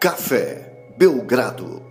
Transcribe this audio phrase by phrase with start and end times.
[0.00, 1.82] Café Belgrado.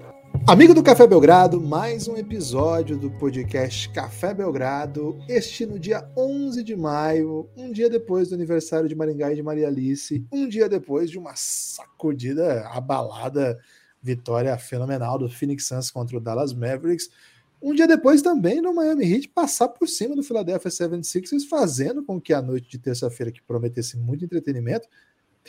[0.47, 5.19] Amigo do Café Belgrado, mais um episódio do podcast Café Belgrado.
[5.29, 9.43] Este no dia 11 de maio, um dia depois do aniversário de Maringá e de
[9.43, 13.59] Maria Alice, um dia depois de uma sacudida, abalada
[14.01, 17.11] vitória fenomenal do Phoenix Suns contra o Dallas Mavericks.
[17.61, 22.19] Um dia depois também no Miami Heat passar por cima do Philadelphia 76ers, fazendo com
[22.19, 24.87] que a noite de terça-feira, que prometesse muito entretenimento,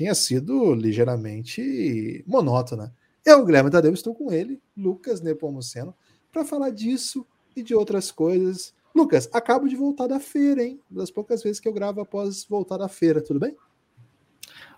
[0.00, 2.90] tenha sido ligeiramente monótona.
[3.22, 5.94] Eu, Guilherme Tadeu, estou com ele, Lucas Nepomuceno,
[6.32, 8.72] para falar disso e de outras coisas.
[8.94, 10.80] Lucas, acabo de voltar da feira, hein?
[10.90, 13.54] Das poucas vezes que eu gravo após voltar da feira, tudo bem?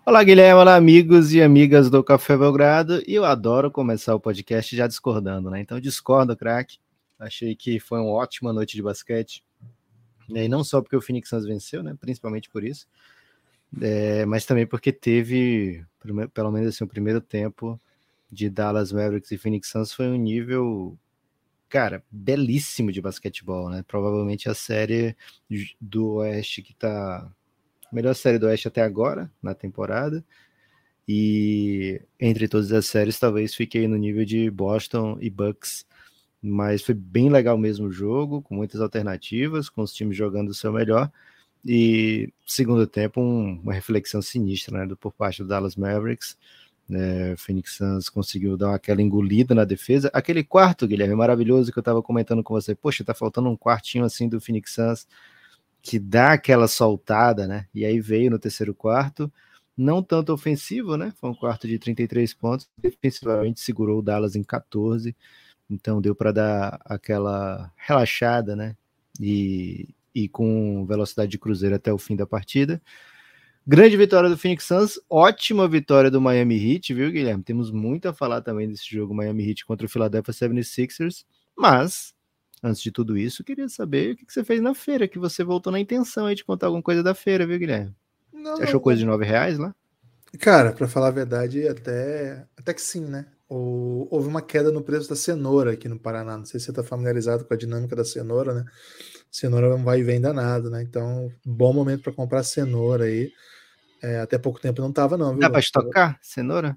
[0.05, 3.01] Olá, Guilherme, olá, amigos e amigas do Café Belgrado.
[3.07, 5.61] E eu adoro começar o podcast já discordando, né?
[5.61, 6.79] Então, discordo, craque.
[7.17, 9.45] Achei que foi uma ótima noite de basquete.
[10.29, 11.97] E não só porque o Phoenix Suns venceu, né?
[12.01, 12.89] Principalmente por isso.
[13.81, 15.85] É, mas também porque teve,
[16.35, 17.81] pelo menos assim, o primeiro tempo
[18.31, 20.99] de Dallas Mavericks e Phoenix Suns foi um nível,
[21.69, 23.85] cara, belíssimo de basquetebol, né?
[23.87, 25.17] Provavelmente a série
[25.81, 27.31] do Oeste que tá.
[27.93, 30.25] Melhor série do Oeste até agora, na temporada.
[31.07, 35.87] E entre todas as séries, talvez fiquei no nível de Boston e Bucks.
[36.43, 40.55] Mas foi bem legal mesmo o jogo, com muitas alternativas, com os times jogando o
[40.55, 41.11] seu melhor.
[41.65, 46.37] E segundo tempo, um, uma reflexão sinistra né, por parte do Dallas Mavericks.
[46.91, 50.11] É, Phoenix Suns conseguiu dar aquela engolida na defesa.
[50.13, 52.75] Aquele quarto, Guilherme, maravilhoso que eu estava comentando com você.
[52.75, 55.07] Poxa, tá faltando um quartinho assim do Phoenix Suns
[55.83, 57.67] que dá aquela soltada, né?
[57.75, 59.31] E aí veio no terceiro quarto,
[59.77, 61.13] não tanto ofensivo, né?
[61.17, 65.15] Foi um quarto de 33 pontos, defensivamente segurou o Dallas em 14,
[65.69, 68.77] então deu para dar aquela relaxada, né?
[69.21, 72.81] E, e com velocidade de cruzeiro até o fim da partida.
[73.67, 77.45] Grande vitória do Phoenix Suns, ótima vitória do Miami Heat, viu, Guilherme?
[77.45, 81.25] Temos muito a falar também desse jogo Miami Heat contra o Philadelphia 76ers,
[81.57, 82.13] mas
[82.63, 85.73] antes de tudo isso, queria saber o que você fez na feira, que você voltou
[85.73, 87.95] na intenção aí de contar alguma coisa da feira, viu, Guilherme?
[88.33, 89.73] Não, você achou coisa de nove reais lá?
[90.41, 93.27] Cara, para falar a verdade, até, até que sim, né?
[93.55, 96.39] houve uma queda no preço da cenoura aqui no Paraná.
[96.39, 98.65] Não sei se você está familiarizado com a dinâmica da cenoura, né?
[99.33, 100.83] Cenoura não vai e vem danado, né?
[100.83, 103.33] Então, bom momento para comprar cenoura aí.
[104.03, 105.31] É, até pouco tempo não tava, não.
[105.31, 105.41] Viu?
[105.41, 106.77] Dá para estocar cenoura?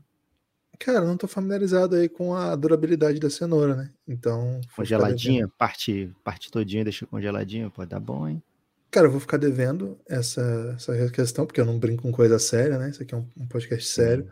[0.79, 3.91] Cara, não tô familiarizado aí com a durabilidade da cenoura, né?
[4.07, 4.61] Então.
[4.73, 8.41] Congeladinha, parte, parte todinha, deixa congeladinha, pode dar bom, hein?
[8.89, 12.77] Cara, eu vou ficar devendo essa, essa questão, porque eu não brinco com coisa séria,
[12.77, 12.89] né?
[12.89, 14.29] Isso aqui é um, um podcast sério.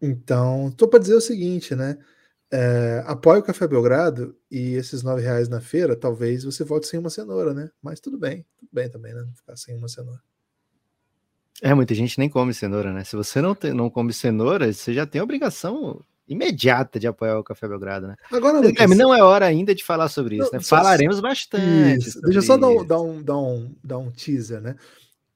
[0.00, 1.96] Então, tô para dizer o seguinte, né?
[2.54, 7.00] É, apoie o Café Belgrado e esses nove reais na feira, talvez você volte sem
[7.00, 7.70] uma cenoura, né?
[7.80, 9.22] Mas tudo bem, tudo bem também, né?
[9.22, 10.20] Não ficar sem uma cenoura.
[11.62, 13.04] É, muita gente nem come cenoura, né?
[13.04, 17.38] Se você não, tem, não come cenoura, você já tem a obrigação imediata de apoiar
[17.38, 18.16] o Café Belgrado, né?
[18.30, 20.64] Agora, Lucas, não é hora ainda de falar sobre isso, não, né?
[20.64, 22.20] Falaremos bastante.
[22.20, 24.76] Deixa eu só dar um, dar, um, dar, um, dar um teaser, né?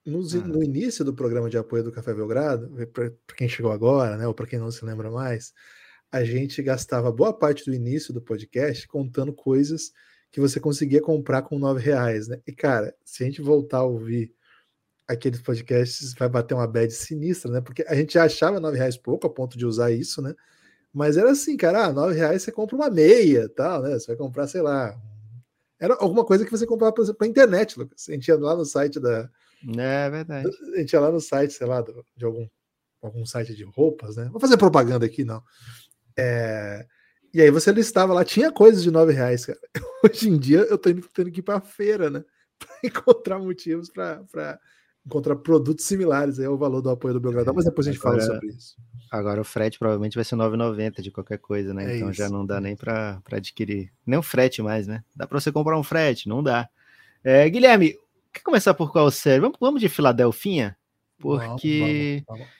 [0.04, 0.46] No, ah.
[0.46, 4.26] no início do programa de apoio do Café Belgrado, para quem chegou agora, né?
[4.26, 5.54] Ou para quem não se lembra mais,
[6.10, 9.92] a gente gastava boa parte do início do podcast contando coisas
[10.30, 12.40] que você conseguia comprar com nove reais, né?
[12.46, 14.34] E cara, se a gente voltar a ouvir
[15.06, 17.60] aqueles podcasts, vai bater uma bad sinistra, né?
[17.60, 20.34] Porque a gente achava nove reais pouco a ponto de usar isso, né?
[20.92, 23.98] Mas era assim, cara, ah, nove reais você compra uma meia, tal, né?
[23.98, 24.98] Você vai comprar, sei lá,
[25.78, 28.08] era alguma coisa que você comprava para internet, Lucas.
[28.08, 29.30] A gente ia lá no site da.
[29.76, 30.48] É verdade.
[30.74, 31.84] A gente ia lá no site, sei lá,
[32.16, 32.48] de algum,
[33.02, 34.28] algum site de roupas, né?
[34.30, 35.42] Vou fazer propaganda aqui, não.
[36.18, 36.86] É,
[37.36, 39.58] e aí você listava lá, tinha coisas de nove reais, cara.
[40.02, 42.24] Hoje em dia eu tô indo, tendo que ir para feira, né?
[42.58, 44.58] Para encontrar motivos para
[45.04, 48.22] encontrar produtos similares aí ao valor do apoio do Belgradão, mas depois a gente agora,
[48.22, 48.76] fala sobre isso.
[49.10, 51.92] Agora o frete provavelmente vai ser 9,90 de qualquer coisa, né?
[51.92, 52.16] É então isso.
[52.16, 53.92] já não dá nem para adquirir.
[54.06, 55.04] Nem o frete mais, né?
[55.14, 56.66] Dá para você comprar um frete, não dá.
[57.22, 57.94] É, Guilherme,
[58.32, 59.40] quer começar por qual série?
[59.42, 60.74] Vamos, vamos de Filadelfinha?
[61.18, 62.54] Porque, vamos, vamos.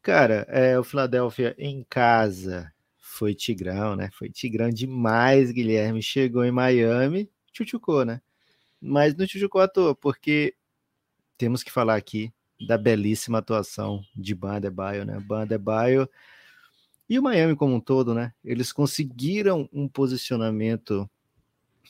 [0.00, 2.72] cara, é, o Filadélfia em casa
[3.18, 4.08] foi Tigrão, né?
[4.12, 6.00] Foi Tigrão demais, Guilherme.
[6.00, 8.20] Chegou em Miami, chuchucou, né?
[8.80, 10.54] Mas não chuchucou à toa, porque
[11.36, 12.32] temos que falar aqui
[12.66, 15.18] da belíssima atuação de Bandebaio, né?
[15.18, 16.08] Bandebaio
[17.08, 18.32] e o Miami como um todo, né?
[18.44, 21.08] Eles conseguiram um posicionamento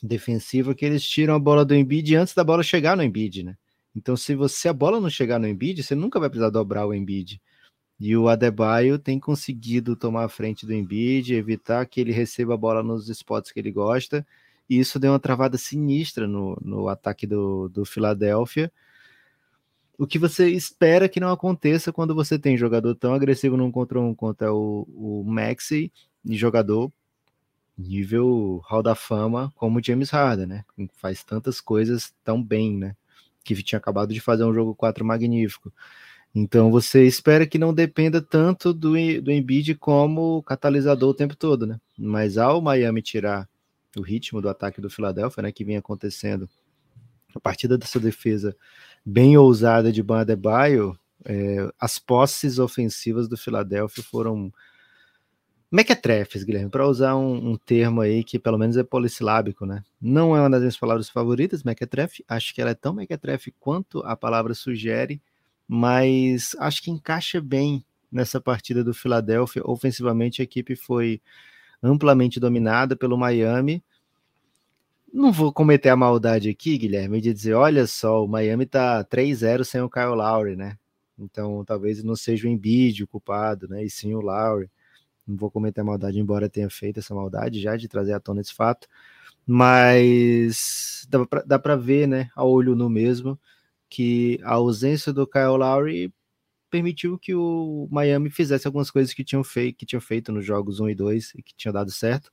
[0.01, 3.57] defensivo que eles tiram a bola do Embiid antes da bola chegar no Embiid, né?
[3.95, 6.93] Então, se você a bola não chegar no Embiid, você nunca vai precisar dobrar o
[6.93, 7.41] Embiid.
[7.99, 12.57] E o Adebayo tem conseguido tomar a frente do Embiid, evitar que ele receba a
[12.57, 14.25] bola nos spots que ele gosta.
[14.69, 18.71] E isso deu uma travada sinistra no, no ataque do, do Philadelphia.
[19.97, 23.99] o que você espera que não aconteça quando você tem jogador tão agressivo num contra
[23.99, 25.91] um contra o, o Maxi
[26.25, 26.91] e jogador
[27.77, 30.65] nível Hall da Fama como James Harden, né?
[30.93, 32.95] Faz tantas coisas tão bem, né?
[33.43, 35.71] Que tinha acabado de fazer um jogo 4 magnífico.
[36.33, 38.91] Então você espera que não dependa tanto do,
[39.21, 41.79] do Embiid como catalisador o tempo todo, né?
[41.97, 43.49] Mas ao Miami tirar
[43.97, 46.47] o ritmo do ataque do Philadelphia, né, que vinha acontecendo
[47.35, 48.55] a partir dessa defesa
[49.05, 54.51] bem ousada de Bandebaio, é, as posses ofensivas do Philadelphia foram
[55.71, 59.83] mequetrefes, Guilherme, para usar um, um, termo aí que pelo menos é polissilábico, né?
[60.01, 63.99] Não é uma das minhas palavras favoritas, mequetrefe, acho que ela é tão mequetrefe quanto
[63.99, 65.21] a palavra sugere,
[65.71, 69.61] mas acho que encaixa bem nessa partida do Philadelphia.
[69.63, 71.21] Ofensivamente, a equipe foi
[71.83, 73.83] amplamente dominada pelo Miami,
[75.13, 79.63] não vou cometer a maldade aqui, Guilherme, de dizer, olha só, o Miami tá 3-0
[79.63, 80.77] sem o Kyle Lowry, né?
[81.17, 83.83] Então talvez não seja o Embiid o culpado, né?
[83.83, 84.69] E sim o Lowry.
[85.27, 88.41] Não vou cometer a maldade, embora tenha feito essa maldade já de trazer à tona
[88.41, 88.87] esse fato.
[89.45, 91.07] Mas
[91.45, 93.39] dá para ver, né, a olho no mesmo,
[93.89, 96.13] que a ausência do Kyle Lowry
[96.69, 100.79] permitiu que o Miami fizesse algumas coisas que tinham feito, que tinham feito nos jogos
[100.79, 102.31] 1 e 2 e que tinha dado certo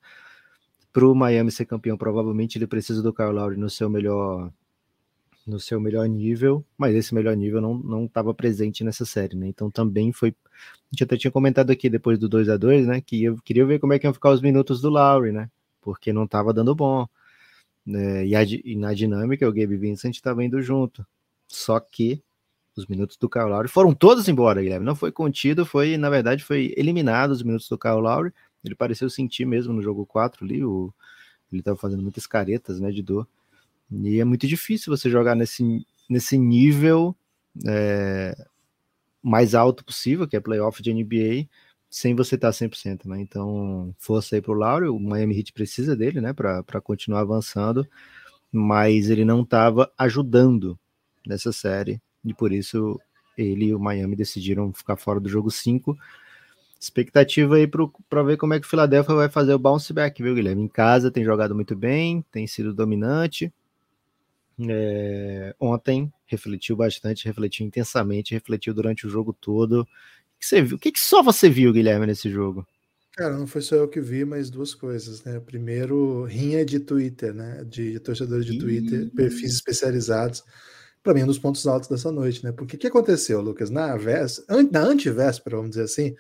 [0.96, 4.50] para o Miami ser campeão, provavelmente ele precisa do Kyle Lowry no seu melhor
[5.46, 9.46] no seu melhor nível, mas esse melhor nível não não estava presente nessa série, né?
[9.46, 13.02] Então também foi a gente até tinha comentado aqui depois do 2 a 2 né,
[13.02, 15.50] que eu queria ver como é que iam ficar os minutos do Lowry, né?
[15.82, 17.06] Porque não estava dando bom.
[17.84, 18.26] Né?
[18.26, 21.06] E, a, e, na dinâmica o Gabe Vincent estava indo junto.
[21.48, 22.22] Só que
[22.76, 24.84] os minutos do Kyle Lowry foram todos embora, Guilherme.
[24.84, 28.32] Não foi contido, foi, na verdade, foi eliminado os minutos do Kyle Lowry.
[28.64, 30.93] Ele pareceu sentir mesmo no jogo 4 ali, o,
[31.50, 33.26] ele estava fazendo muitas caretas né, de dor.
[33.90, 37.16] E é muito difícil você jogar nesse, nesse nível
[37.66, 38.37] é,
[39.22, 41.49] mais alto possível, que é playoff de NBA,
[41.88, 43.20] sem você estar tá 100%, né?
[43.20, 47.87] Então, força aí para o Lauro, o Miami Heat precisa dele, né, para continuar avançando,
[48.52, 50.78] mas ele não estava ajudando
[51.28, 53.00] nessa série, e por isso
[53.37, 55.96] ele e o Miami decidiram ficar fora do jogo 5
[56.78, 60.34] Expectativa aí para ver como é que o Philadelphia vai fazer o bounce back, viu,
[60.34, 60.62] Guilherme?
[60.62, 63.52] Em casa tem jogado muito bem, tem sido dominante.
[64.69, 69.81] É, ontem refletiu bastante, refletiu intensamente, refletiu durante o jogo todo.
[69.81, 69.87] O
[70.38, 70.76] que você viu?
[70.76, 72.67] O que, que só você viu, Guilherme, nesse jogo?
[73.12, 75.40] Cara, não foi só eu que vi, mas duas coisas, né?
[75.40, 77.64] Primeiro, rinha de Twitter, né?
[77.64, 80.44] De torcedores de Twitter, perfis especializados.
[81.06, 82.50] Para mim, um dos pontos altos dessa noite, né?
[82.50, 83.70] Porque o que aconteceu, Lucas?
[83.70, 86.16] Na véspera, na antivéspera, vamos dizer assim,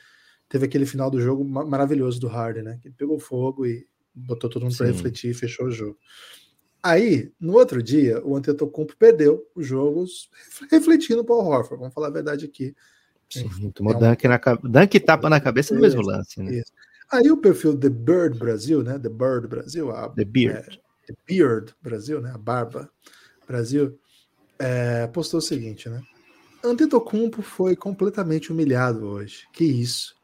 [0.48, 2.78] teve aquele final do jogo maravilhoso do Harden, né?
[2.80, 3.84] Que pegou fogo e
[4.14, 5.98] botou todo mundo para refletir e fechou o jogo.
[6.80, 10.30] Aí, no outro dia, o Antetokounmpo perdeu os jogos
[10.70, 11.80] refletindo para o Horford.
[11.80, 12.72] Vamos falar a verdade aqui.
[13.28, 13.98] Sim, tomou é um...
[13.98, 16.58] dunk, na, dunk tapa na cabeça no mesmo lance, né?
[16.58, 16.72] Isso.
[17.10, 19.00] Aí o perfil The Bird Brasil, né?
[19.00, 20.78] The Bird Brasil, a, The Beard.
[21.08, 22.30] É, The Beard Brasil, né?
[22.32, 22.88] A barba
[23.48, 23.98] Brasil,
[24.58, 26.02] é, postou o seguinte, né?
[26.64, 29.46] Antetokounmpo foi completamente humilhado hoje.
[29.52, 30.16] Que isso?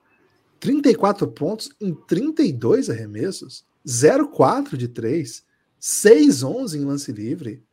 [0.59, 5.45] 34 pontos em 32 arremessos, 0,4 de 3,
[5.81, 7.65] 6-11 em lance livre.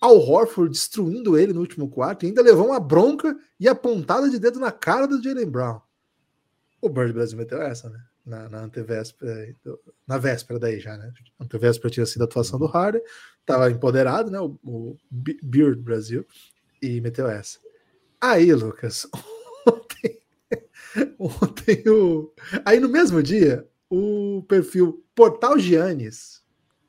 [0.00, 4.28] Al Horford destruindo ele no último quarto e ainda levou uma bronca e a pontada
[4.28, 5.80] de dedo na cara do Jalen Brown.
[6.80, 8.00] O Bird Brasil meteu essa, né?
[8.24, 9.52] Na, na antevéspera,
[10.06, 11.12] na véspera daí já, né?
[11.40, 13.02] Antevéspera tinha sido a atuação do Harden,
[13.44, 14.38] tava empoderado, né?
[14.38, 16.24] O, o Beard Brasil,
[16.80, 17.58] e meteu essa.
[18.20, 19.08] Aí, Lucas,
[19.66, 20.22] ontem
[21.18, 22.32] Ontem o.
[22.64, 26.42] Aí no mesmo dia, o perfil Portal Giannis,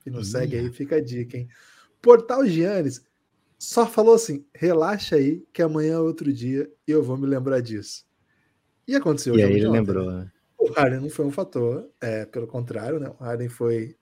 [0.04, 1.48] que nos segue aí, fica a dica, hein?
[2.02, 3.02] Portal Giannis
[3.58, 7.62] só falou assim: relaxa aí, que amanhã é outro dia e eu vou me lembrar
[7.62, 8.06] disso.
[8.88, 9.36] E aconteceu.
[9.36, 10.12] E aí ele ontem, lembrou.
[10.12, 10.32] Né?
[10.64, 13.10] O Harden não foi um fator, é, pelo contrário, né?
[13.20, 13.98] O Harden foi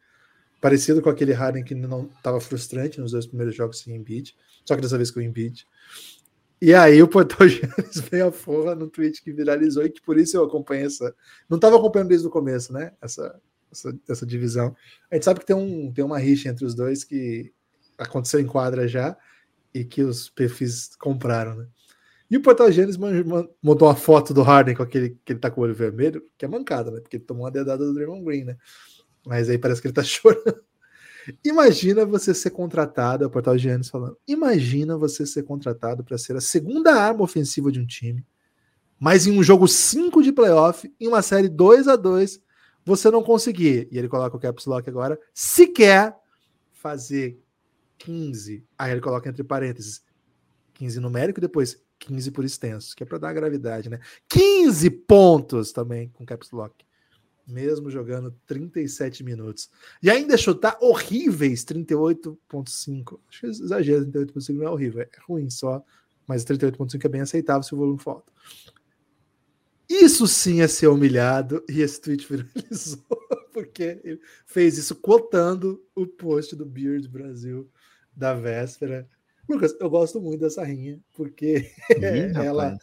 [0.62, 4.76] parecido com aquele Harden que não estava frustrante nos dois primeiros jogos sem Embiid, só
[4.76, 5.66] que dessa vez com o Embiid.
[6.62, 10.20] E aí o Portal Gênesis veio a forra no tweet que viralizou e que por
[10.20, 11.16] isso eu acompanho essa.
[11.50, 12.94] Não estava acompanhando desde o começo, né?
[13.02, 13.42] Essa,
[13.72, 14.76] essa, essa, divisão.
[15.10, 17.52] A gente sabe que tem, um, tem uma rixa entre os dois que
[17.98, 19.18] aconteceu em quadra já
[19.74, 21.68] e que os perfis compraram, né?
[22.32, 22.98] E o Portal Gênesis
[23.62, 26.46] montou uma foto do Harden com aquele que ele tá com o olho vermelho, que
[26.46, 27.02] é mancada, né?
[27.02, 28.58] Porque ele tomou uma dedada do Draymond Green, né?
[29.28, 30.64] Mas aí parece que ele tá chorando.
[31.44, 34.18] Imagina você ser contratado, é o portal Giannis falando.
[34.26, 38.26] Imagina você ser contratado para ser a segunda arma ofensiva de um time,
[38.98, 42.42] mas em um jogo 5 de playoff, em uma série 2 a 2
[42.86, 46.16] você não conseguir, e ele coloca o caps lock agora, sequer
[46.72, 47.38] fazer
[47.98, 50.02] 15, aí ele coloca entre parênteses
[50.76, 54.00] 15 numérico, depois 15 por extenso, que é para dar gravidade, né?
[54.28, 56.86] 15 pontos também com caps lock.
[57.48, 59.70] Mesmo jogando 37 minutos.
[60.02, 63.20] E ainda chutar horríveis 38.5.
[63.30, 65.84] Acho que exagero, 38.5 não é horrível, é ruim só,
[66.28, 68.32] mas 38.5 é bem aceitável se o volume falta.
[69.90, 73.04] Isso sim é ser humilhado e esse tweet viralizou
[73.52, 77.70] porque ele fez isso cotando o post do Beard Brasil
[78.16, 79.08] da véspera.
[79.52, 81.70] Lucas, eu gosto muito dessa rinha, porque
[82.36, 82.78] ela,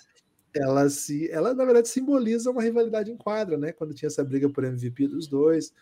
[0.55, 3.73] ela se, ela na verdade simboliza uma rivalidade em quadra, né?
[3.73, 5.73] Quando tinha essa briga por MVP dos dois,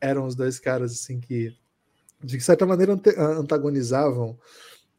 [0.00, 1.54] eram os dois caras assim que
[2.22, 2.98] de certa maneira
[3.38, 4.38] antagonizavam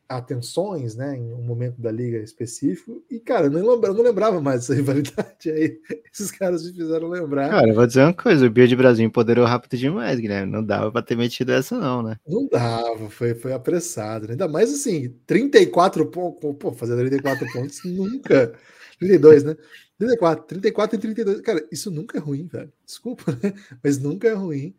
[0.08, 3.04] atenções, né, em um momento da liga específico.
[3.10, 5.80] E, cara, eu não, lembrava, eu não lembrava mais dessa rivalidade aí.
[6.12, 7.50] Esses caras me fizeram lembrar.
[7.50, 10.52] Cara, eu vou dizer uma coisa: o Bio de Brasil empoderou rápido demais, Guilherme.
[10.52, 12.18] Não dava pra ter metido essa, não, né?
[12.28, 14.28] Não dava, foi, foi apressado.
[14.28, 14.32] Né?
[14.32, 16.56] Ainda mais assim, 34 pontos.
[16.58, 18.54] Pô, fazer 34 pontos nunca.
[19.00, 19.56] 32, né?
[20.00, 21.42] 34, 34 e 32.
[21.42, 22.72] Cara, isso nunca é ruim, velho.
[22.86, 23.54] Desculpa, né?
[23.84, 24.74] Mas nunca é ruim.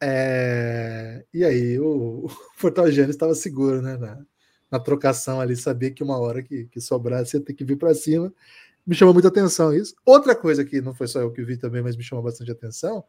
[0.00, 1.24] É...
[1.32, 3.96] E aí, o, o Portal Gênesis estava seguro, né?
[3.96, 4.18] Na,
[4.70, 7.94] na trocação ali, sabia que uma hora que, que sobrasse ia ter que vir para
[7.94, 8.32] cima.
[8.86, 9.94] Me chamou muita atenção isso.
[10.04, 13.04] Outra coisa que não foi só eu que vi também, mas me chamou bastante atenção,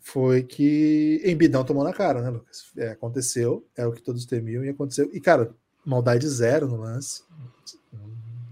[0.00, 2.72] foi que Embidão tomou na cara, né, Lucas?
[2.76, 5.10] É, aconteceu, é o que todos temiam e aconteceu.
[5.12, 7.22] E, cara, maldade zero no lance.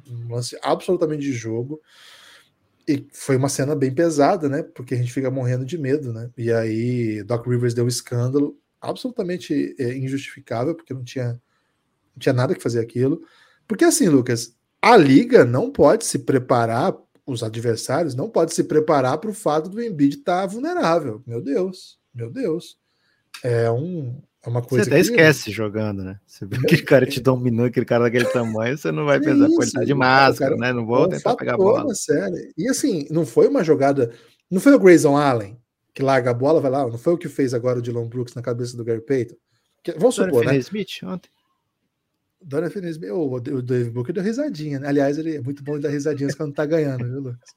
[0.08, 1.80] Um lance absolutamente de jogo.
[2.88, 4.62] E foi uma cena bem pesada, né?
[4.62, 6.30] Porque a gente fica morrendo de medo, né?
[6.36, 11.40] E aí, Doc Rivers deu um escândalo absolutamente é, injustificável, porque não tinha
[12.16, 13.20] não tinha nada que fazer aquilo.
[13.66, 16.94] Porque assim, Lucas, a liga não pode se preparar,
[17.26, 21.22] os adversários não podem se preparar para o fato do Embiid estar tá vulnerável.
[21.26, 22.78] Meu Deus, meu Deus.
[23.42, 25.10] É, um, é uma coisa Você até que...
[25.10, 26.18] esquece jogando, né?
[26.26, 29.62] Você vê aquele cara te dominou, aquele cara daquele tamanho, você não vai pensar, pô,
[29.62, 30.72] ele tá de máscara, cara, né?
[30.72, 31.94] Não vou é tentar pegar a bola.
[31.94, 32.52] Sério.
[32.56, 34.12] E assim, não foi uma jogada.
[34.50, 35.58] Não foi o Grayson Allen
[35.96, 38.34] que larga a bola, vai lá, não foi o que fez agora o Dylan Brooks
[38.34, 39.34] na cabeça do Gary Payton.
[39.82, 40.54] Que, vamos supor, né?
[40.58, 41.30] Smith ontem.
[42.46, 44.86] Dora Feliz, o, o Dave Booker deu risadinha, né?
[44.86, 47.50] Aliás, ele é muito bom de dar risadinhas quando tá ganhando, viu, Lucas?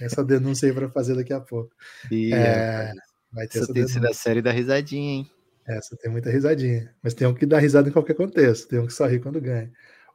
[0.00, 1.74] Essa denúncia aí para fazer daqui a pouco.
[2.12, 2.92] E, é,
[3.32, 5.30] vai ter essa, essa tem sido a série da risadinha, hein?
[5.66, 6.94] Essa tem muita risadinha.
[7.02, 9.40] Mas tem um que dá risada em qualquer contexto, tem um que só ri quando
[9.40, 9.68] ganha.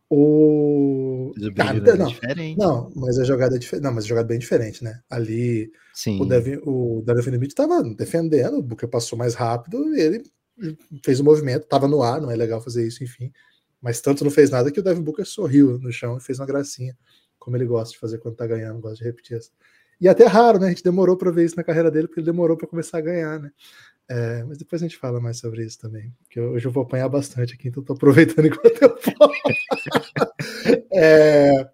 [0.09, 1.33] O.
[1.53, 2.57] Cara, não, diferente.
[2.57, 3.83] não, mas a jogada é diferente.
[3.83, 5.01] Não, mas a jogada é bem diferente, né?
[5.09, 6.21] Ali Sim.
[6.21, 10.23] o Devin, o Devin Smith estava defendendo, o Booker passou mais rápido, ele
[11.03, 13.29] fez o movimento, estava no ar, não é legal fazer isso, enfim.
[13.81, 16.45] Mas tanto não fez nada que o Devin Booker sorriu no chão e fez uma
[16.45, 16.95] gracinha,
[17.39, 19.51] como ele gosta de fazer quando tá ganhando, gosta de repetir isso.
[20.00, 20.67] E até raro, né?
[20.67, 23.01] A gente demorou para ver isso na carreira dele, porque ele demorou para começar a
[23.01, 23.51] ganhar, né?
[24.07, 27.07] É, mas depois a gente fala mais sobre isso também, porque hoje eu vou apanhar
[27.07, 29.31] bastante aqui, então tô aproveitando enquanto eu falo.
[30.91, 31.69] é,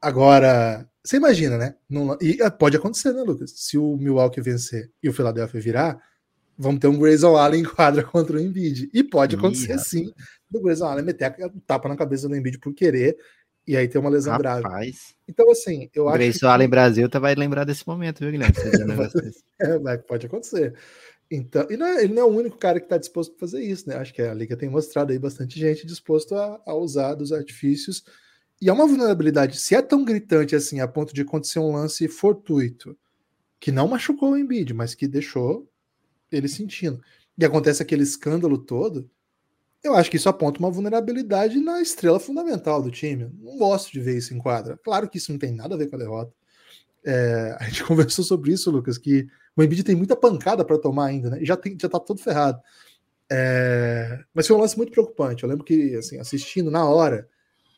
[0.00, 1.76] agora, você imagina, né?
[1.88, 3.52] Não, e ah, pode acontecer, né, Lucas?
[3.54, 6.02] Se o Milwaukee vencer e o Philadelphia virar,
[6.58, 8.90] vamos ter um Grayson Allen em quadra contra o Embiid.
[8.92, 10.12] E pode acontecer Ih, sim
[10.50, 13.16] do Grayson Allen meter a tapa na cabeça do Embiid por querer
[13.66, 14.62] e aí tem uma lesão Rapaz.
[14.62, 14.94] grave.
[15.28, 16.18] Então, assim, eu acho.
[16.18, 16.46] Grayson que...
[16.46, 18.54] Allen Brasil tá, vai lembrar desse momento, viu, Guilherme?
[19.60, 20.74] é, pode acontecer.
[21.30, 23.62] Então, e não é, ele não é o único cara que está disposto a fazer
[23.62, 23.96] isso, né?
[23.96, 28.02] Acho que a Liga tem mostrado aí bastante gente disposto a, a usar dos artifícios.
[28.60, 32.08] E é uma vulnerabilidade, se é tão gritante assim, a ponto de acontecer um lance
[32.08, 32.98] fortuito,
[33.60, 35.70] que não machucou o Embiid, mas que deixou
[36.32, 37.00] ele sentindo.
[37.38, 39.08] E acontece aquele escândalo todo,
[39.82, 43.30] eu acho que isso aponta uma vulnerabilidade na estrela fundamental do time.
[43.40, 44.78] Não gosto de ver isso em quadra.
[44.82, 46.32] Claro que isso não tem nada a ver com a derrota.
[47.04, 51.06] É, a gente conversou sobre isso, Lucas, que o Embiid tem muita pancada para tomar
[51.06, 51.42] ainda, né?
[51.42, 52.60] E já, tem, já tá todo ferrado.
[53.32, 55.42] É, mas foi um lance muito preocupante.
[55.42, 57.28] Eu lembro que, assim, assistindo na hora,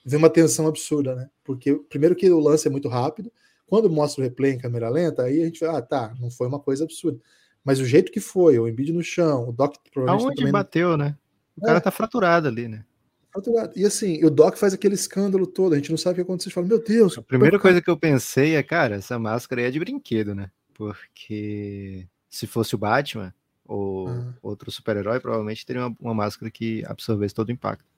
[0.05, 1.29] veio uma tensão absurda, né?
[1.45, 3.31] Porque, primeiro, que o lance é muito rápido.
[3.67, 6.49] Quando mostra o replay em câmera lenta, aí a gente fala, ah, tá, não foi
[6.49, 7.19] uma coisa absurda.
[7.65, 10.25] Mas o jeito que foi, o Embiid no chão, o Doc provavelmente.
[10.25, 10.53] Aonde também...
[10.53, 11.17] bateu, né?
[11.57, 11.81] O cara é.
[11.81, 12.85] tá fraturado ali, né?
[13.33, 13.73] Fraturado.
[13.77, 16.51] E assim, o Doc faz aquele escândalo todo, a gente não sabe o que aconteceu.
[16.51, 17.17] Você fala, meu Deus.
[17.19, 20.51] A primeira coisa que eu pensei é, cara, essa máscara aí é de brinquedo, né?
[20.75, 24.35] Porque se fosse o Batman ou ah.
[24.43, 27.93] outro super-herói, provavelmente teria uma, uma máscara que absorvesse todo o impacto.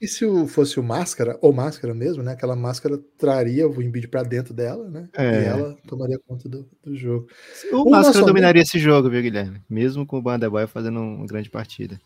[0.00, 2.32] E se fosse o máscara, ou máscara mesmo, né?
[2.32, 5.08] Aquela máscara traria o Embiid para dentro dela, né?
[5.12, 5.42] É.
[5.42, 7.26] E ela tomaria conta do, do jogo.
[7.72, 9.60] O, o máscara dominaria esse jogo, viu, Guilherme?
[9.68, 12.00] Mesmo com o Bandeboy fazendo uma grande partida.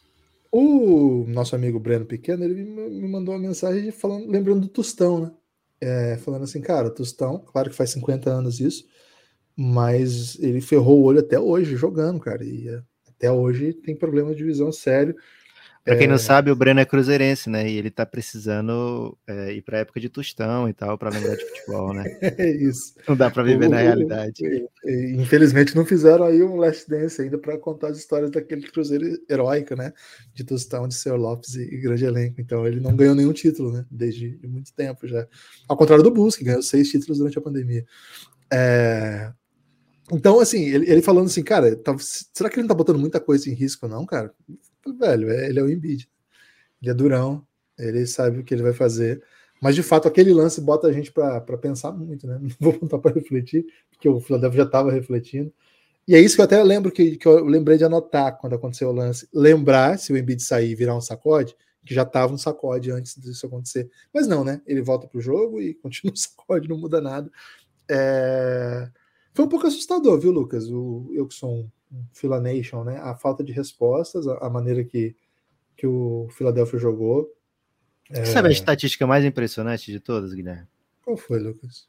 [0.54, 5.32] O nosso amigo Breno Pequeno, ele me mandou uma mensagem falando, lembrando do Tostão, né?
[5.80, 8.84] É, falando assim, cara, Tostão, claro que faz 50 anos isso,
[9.56, 14.34] mas ele ferrou o olho até hoje jogando, cara, e é, até hoje tem problema
[14.34, 15.16] de visão sério.
[15.84, 17.68] Pra quem não sabe, o Breno é cruzeirense, né?
[17.68, 21.44] E ele tá precisando é, ir pra época de tostão e tal, para lembrar de
[21.44, 22.04] futebol, né?
[22.38, 22.94] É isso.
[23.08, 24.42] Não dá para viver o, na realidade.
[25.18, 29.74] Infelizmente não fizeram aí um Last Dance ainda para contar as histórias daquele cruzeiro heróico,
[29.74, 29.92] né?
[30.32, 31.16] De tostão, de Sr.
[31.16, 32.40] Lopes e, e, grande elenco.
[32.40, 33.84] Então ele não ganhou nenhum título, né?
[33.90, 35.26] Desde muito tempo já.
[35.68, 37.84] Ao contrário do Bus, que ganhou seis títulos durante a pandemia.
[38.52, 39.32] É...
[40.12, 43.18] Então, assim, ele, ele falando assim, cara, tá, será que ele não tá botando muita
[43.18, 44.32] coisa em risco, não, cara?
[44.98, 46.08] Velho, é, ele é o Embiid.
[46.80, 47.46] Ele é durão,
[47.78, 49.22] ele sabe o que ele vai fazer.
[49.60, 52.38] Mas de fato, aquele lance bota a gente para pensar muito, né?
[52.42, 55.52] Não vou contar para refletir, porque o Philadelphia já estava refletindo.
[56.06, 58.88] E é isso que eu até lembro que, que eu lembrei de anotar quando aconteceu
[58.88, 59.28] o lance.
[59.32, 63.14] Lembrar se o Embiid sair e virar um sacode, que já estava um sacode antes
[63.16, 63.88] disso acontecer.
[64.12, 64.60] Mas não, né?
[64.66, 67.30] Ele volta pro jogo e continua um sacode, não muda nada.
[67.88, 68.88] É...
[69.32, 70.68] Foi um pouco assustador, viu, Lucas?
[70.68, 71.70] O, eu que sou um
[72.12, 72.98] Phila Nation, né?
[72.98, 75.14] A falta de respostas, a, a maneira que,
[75.76, 77.32] que o Philadelphia jogou.
[78.10, 78.24] É...
[78.24, 80.66] Sabe a estatística mais impressionante de todas, Guilherme?
[81.02, 81.88] Qual foi, Lucas?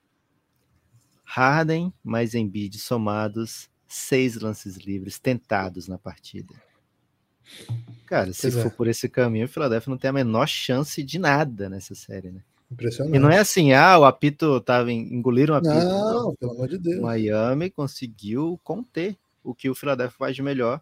[1.24, 6.54] Harden mais Embiid somados, seis lances livres tentados na partida.
[8.06, 8.70] Cara, se pois for é.
[8.70, 12.42] por esse caminho, o Philadelphia não tem a menor chance de nada nessa série, né?
[12.72, 13.16] Impressionante.
[13.16, 15.74] E não é assim, ah, o apito tava engoliram o apito.
[15.74, 17.02] Não, não, pelo amor de Deus.
[17.02, 20.82] Miami conseguiu conter o que o Philadelphia faz de melhor.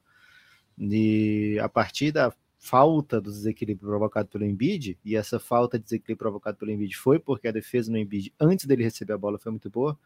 [0.78, 6.18] E a partir da falta do desequilíbrio provocado pelo Embiid, e essa falta de desequilíbrio
[6.18, 9.52] provocado pelo Embiid foi porque a defesa no Embiid, antes dele receber a bola, foi
[9.52, 9.98] muito boa,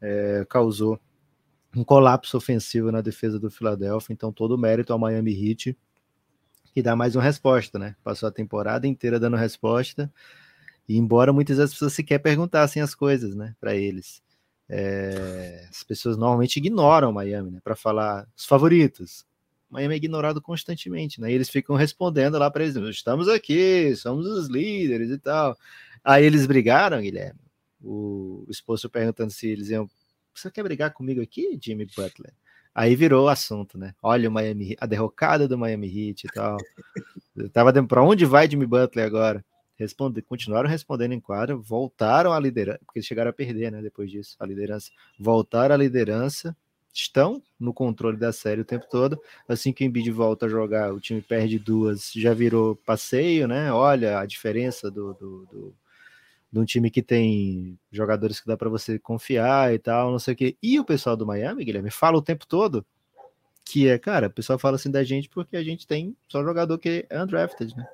[0.00, 1.00] é, causou
[1.74, 5.76] um colapso ofensivo na defesa do Philadelphia, então todo o mérito ao Miami Heat,
[6.72, 7.96] que dá mais uma resposta, né?
[8.04, 10.12] Passou a temporada inteira dando resposta,
[10.88, 14.22] e embora muitas vezes as pessoas sequer perguntassem as coisas, né, para eles.
[14.68, 19.24] É, as pessoas normalmente ignoram Miami, né, para falar os favoritos.
[19.70, 21.30] Miami é ignorado constantemente, né?
[21.30, 25.56] E eles ficam respondendo lá para eles: estamos aqui, somos os líderes e tal.
[26.04, 27.40] Aí eles brigaram, Guilherme.
[27.82, 29.88] O, esposo perguntando se eles iam.
[30.32, 32.32] Você quer brigar comigo aqui, Jimmy Butler?
[32.74, 33.94] Aí virou assunto, né?
[34.02, 36.56] Olha o Miami, a derrocada do Miami Heat e tal.
[37.36, 39.44] Eu tava para onde vai Jimmy Butler agora?
[39.76, 44.10] Responder, continuaram respondendo em quadra, voltaram à liderança, porque eles chegaram a perder, né, depois
[44.10, 46.56] disso, a liderança, voltaram à liderança,
[46.92, 50.92] estão no controle da série o tempo todo, assim que o Embiid volta a jogar,
[50.92, 55.74] o time perde duas, já virou passeio, né, olha a diferença do, do, do
[56.52, 60.34] de um time que tem jogadores que dá para você confiar e tal, não sei
[60.34, 60.56] o que.
[60.62, 62.86] E o pessoal do Miami, Guilherme, fala o tempo todo
[63.64, 66.78] que é, cara, o pessoal fala assim da gente porque a gente tem só jogador
[66.78, 67.88] que é undrafted, né?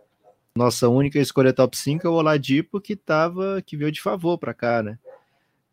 [0.56, 4.54] Nossa única escolha top 5 é o Oladipo, que tava, que veio de favor para
[4.54, 4.98] cá, né?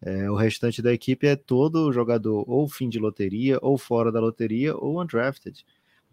[0.01, 4.19] É, o restante da equipe é todo jogador ou fim de loteria, ou fora da
[4.19, 5.65] loteria, ou undrafted.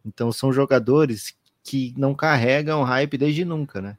[0.04, 3.98] Então são jogadores que não carregam hype desde nunca, né?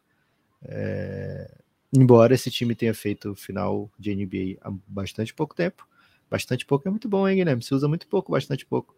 [0.64, 1.52] É,
[1.94, 5.88] embora esse time tenha feito final de NBA há bastante pouco tempo.
[6.30, 7.62] Bastante pouco é muito bom, hein, Guilherme?
[7.62, 8.96] Se usa muito pouco, bastante pouco.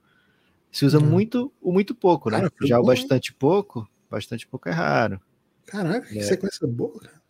[0.71, 1.05] Se usa hum.
[1.05, 2.41] muito, o muito pouco, né?
[2.41, 3.37] Cara, Já o bastante hein?
[3.37, 5.19] pouco, bastante pouco é raro.
[5.67, 6.23] Caraca, que é.
[6.23, 7.21] sequência boa, cara.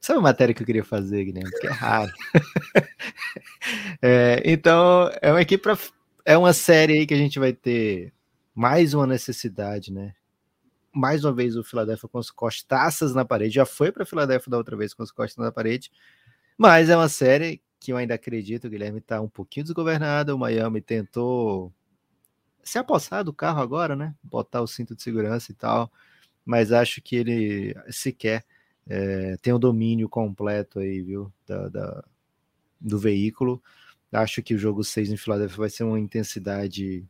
[0.00, 1.50] Sabe a matéria que eu queria fazer, Guilherme?
[1.60, 2.12] Que é raro.
[4.02, 5.78] é, então, é uma equipe pra,
[6.24, 8.12] É uma série aí que a gente vai ter
[8.54, 10.14] mais uma necessidade, né?
[10.92, 13.54] Mais uma vez o Philadelphia com as costaças na parede.
[13.54, 15.90] Já foi para Philadelphia da outra vez com as costas na parede.
[16.56, 20.34] Mas é uma série que eu ainda acredito, o Guilherme está um pouquinho desgovernado.
[20.34, 21.72] O Miami tentou
[22.62, 24.14] se apossar do carro agora, né?
[24.22, 25.90] Botar o cinto de segurança e tal
[26.44, 28.44] mas acho que ele sequer
[28.86, 32.04] é, tem o domínio completo aí, viu, da, da,
[32.80, 33.62] do veículo.
[34.12, 37.04] Acho que o jogo 6 em Filadélfia vai ser uma intensidade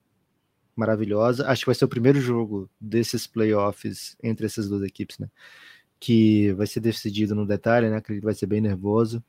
[0.74, 1.46] maravilhosa.
[1.48, 5.28] Acho que vai ser o primeiro jogo desses playoffs entre essas duas equipes, né?
[6.00, 7.96] Que vai ser decidido no detalhe, né?
[7.96, 9.22] Acredito que vai ser bem nervoso.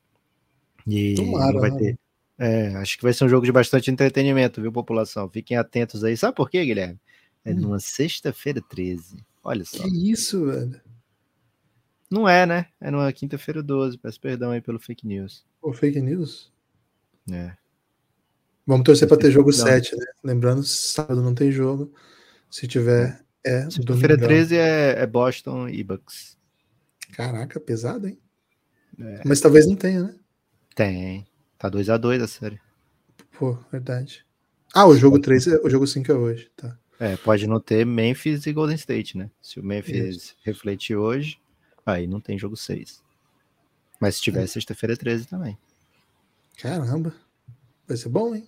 [0.87, 1.77] E Tomara, vai né?
[1.77, 1.99] ter.
[2.37, 5.29] É, acho que vai ser um jogo de bastante entretenimento, viu, população?
[5.29, 6.15] Fiquem atentos aí.
[6.15, 6.99] Sabe por quê, Guilherme?
[7.43, 7.55] É hum.
[7.55, 9.17] numa sexta-feira 13.
[9.45, 9.83] Olha só.
[9.83, 10.81] Que isso, velho.
[12.09, 12.65] Não é, né?
[12.81, 13.95] É numa quinta-feira 12.
[13.99, 15.45] Peço perdão aí pelo fake news.
[15.61, 16.51] O fake news?
[17.31, 17.55] É.
[18.65, 19.57] Vamos torcer para ter jogo não.
[19.57, 20.05] 7, né?
[20.23, 21.93] Lembrando, sábado não tem jogo.
[22.49, 23.69] Se tiver, é.
[23.69, 26.35] Segunda-feira 13 é, é, Boston e Bucks.
[27.13, 28.19] Caraca, pesado, hein?
[28.99, 29.21] É.
[29.23, 30.15] Mas talvez não tenha, né?
[30.73, 31.27] Tem.
[31.59, 32.59] Tá 2x2 a série.
[33.37, 34.25] Pô, verdade.
[34.73, 36.75] Ah, o jogo 3, é, o jogo 5 é hoje, tá.
[36.99, 39.29] É, pode não ter Memphis e Golden State, né?
[39.41, 40.35] Se o Memphis Isso.
[40.43, 41.39] refletir hoje,
[41.85, 43.03] aí não tem jogo 6.
[43.99, 44.47] Mas se tiver é.
[44.47, 45.57] sexta-feira 13 também.
[46.57, 47.13] Caramba.
[47.87, 48.47] Vai ser bom, hein?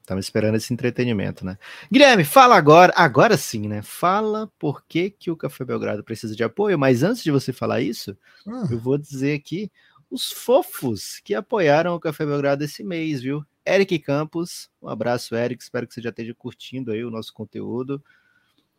[0.00, 1.58] Estamos esperando esse entretenimento, né?
[1.92, 3.82] Guilherme, fala agora, agora sim, né?
[3.82, 7.82] Fala por que, que o Café Belgrado precisa de apoio, mas antes de você falar
[7.82, 8.66] isso, ah.
[8.70, 9.70] eu vou dizer aqui
[10.10, 13.44] os fofos que apoiaram o Café Belgrado esse mês, viu?
[13.74, 18.02] Eric Campos, um abraço, Eric, espero que você já esteja curtindo aí o nosso conteúdo.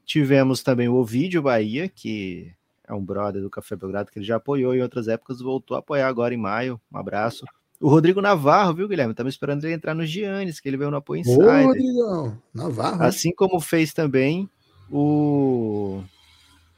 [0.06, 2.52] Tivemos também o Ovidio Bahia, que
[2.88, 5.80] é um brother do Café Belgrado, que ele já apoiou em outras épocas, voltou a
[5.80, 7.46] apoiar agora em maio, um abraço.
[7.80, 9.12] O Rodrigo Navarro, viu, Guilherme?
[9.12, 11.66] Estamos esperando ele entrar no Giannis, que ele veio no Apoio Insider.
[11.66, 13.04] Ô, Rodrigão, Navarro.
[13.04, 14.50] Assim como fez também
[14.92, 16.04] o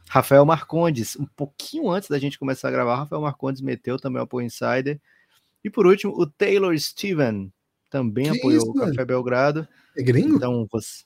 [0.07, 1.15] Rafael Marcondes.
[1.15, 4.99] Um pouquinho antes da gente começar a gravar, Rafael Marcondes meteu também o Apoio Insider.
[5.63, 7.51] E por último, o Taylor Steven
[7.91, 9.67] também que apoiou isso, o Café Belgrado.
[9.95, 10.37] É gringo?
[10.37, 11.03] Então, você...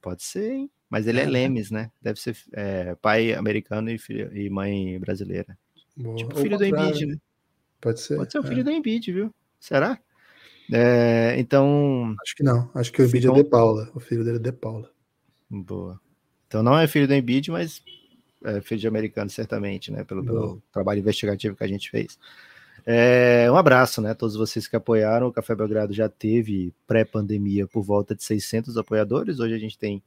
[0.00, 0.70] pode ser, hein?
[0.88, 1.90] Mas ele é, é Lemes, né?
[2.00, 5.58] Deve ser é, pai americano e, filho, e mãe brasileira.
[5.96, 6.16] Boa.
[6.16, 7.16] Tipo filho do Embiid, né?
[7.80, 8.16] Pode ser.
[8.16, 8.64] Pode ser o filho é.
[8.64, 9.34] do Embiid, viu?
[9.58, 9.98] Será?
[10.72, 12.14] É, então.
[12.22, 12.70] Acho que não.
[12.74, 13.90] Acho que o Embiid é de Paula.
[13.94, 14.90] O filho dele é de Paula.
[15.48, 16.00] Boa.
[16.46, 17.82] Então não é filho do Embiid, mas
[18.44, 20.04] é filho de americano, certamente, né?
[20.04, 22.18] Pelo, pelo trabalho investigativo que a gente fez.
[22.86, 24.14] É, um abraço, né?
[24.14, 25.28] Todos vocês que apoiaram.
[25.28, 29.38] O Café Belgrado já teve pré-pandemia por volta de 600 apoiadores.
[29.40, 30.02] Hoje a gente tem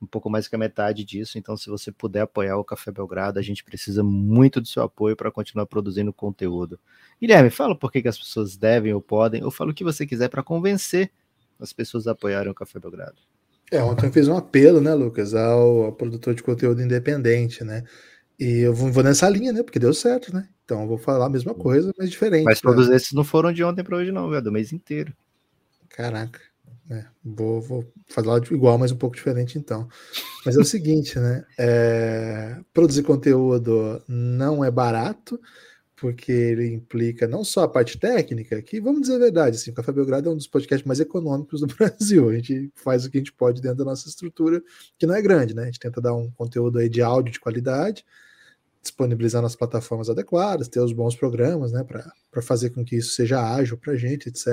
[0.00, 1.38] um pouco mais que a metade disso.
[1.38, 5.16] Então, se você puder apoiar o Café Belgrado, a gente precisa muito do seu apoio
[5.16, 6.78] para continuar produzindo conteúdo.
[7.20, 10.06] Guilherme, fala por que, que as pessoas devem ou podem, ou fala o que você
[10.06, 11.10] quiser para convencer
[11.58, 13.16] as pessoas a apoiarem o Café Belgrado.
[13.70, 17.84] É, ontem eu fiz um apelo, né, Lucas, ao, ao produtor de conteúdo independente, né?
[18.38, 19.62] E eu vou, nessa linha, né?
[19.62, 20.48] Porque deu certo, né?
[20.64, 22.44] Então eu vou falar a mesma coisa, mas diferente.
[22.44, 22.96] Mas todos né?
[22.96, 25.14] esses não foram de ontem para hoje, não, velho, do mês inteiro.
[25.88, 26.40] Caraca.
[26.90, 29.88] É, vou, vou falar igual, mas um pouco diferente então.
[30.44, 31.44] Mas é o seguinte, né?
[31.58, 35.40] É, produzir conteúdo não é barato,
[35.96, 39.74] porque ele implica não só a parte técnica, que vamos dizer a verdade, assim, o
[39.74, 42.28] Café Belgrado é um dos podcasts mais econômicos do Brasil.
[42.28, 44.62] A gente faz o que a gente pode dentro da nossa estrutura,
[44.98, 45.62] que não é grande, né?
[45.62, 48.04] A gente tenta dar um conteúdo aí de áudio de qualidade,
[48.82, 53.40] disponibilizar nas plataformas adequadas, ter os bons programas, né, para fazer com que isso seja
[53.40, 54.46] ágil para a gente, etc.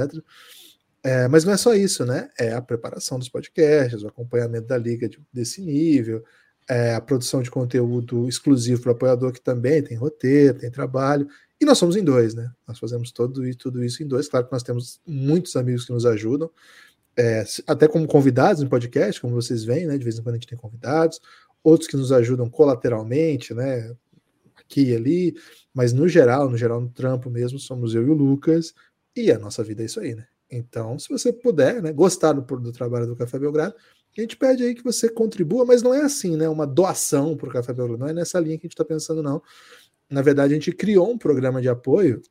[1.03, 2.29] É, mas não é só isso, né?
[2.39, 6.23] É a preparação dos podcasts, o acompanhamento da liga de, desse nível,
[6.71, 11.27] é a produção de conteúdo exclusivo para o apoiador, que também tem roteiro, tem trabalho.
[11.59, 12.49] E nós somos em dois, né?
[12.65, 14.29] Nós fazemos todo e tudo isso em dois.
[14.29, 16.49] Claro que nós temos muitos amigos que nos ajudam,
[17.17, 19.97] é, até como convidados no podcast, como vocês veem, né?
[19.97, 21.19] De vez em quando a gente tem convidados,
[21.61, 23.93] outros que nos ajudam colateralmente, né?
[24.55, 25.35] Aqui e ali,
[25.73, 28.73] mas no geral, no geral, no trampo mesmo, somos eu e o Lucas,
[29.13, 30.25] e a nossa vida é isso aí, né?
[30.49, 33.75] Então, se você puder, né, gostar do, do trabalho do Café Belgrado,
[34.17, 36.49] a gente pede aí que você contribua, mas não é assim, né?
[36.49, 39.23] Uma doação para o Café Belgrado, não é nessa linha que a gente está pensando,
[39.23, 39.41] não.
[40.09, 42.21] Na verdade, a gente criou um programa de apoio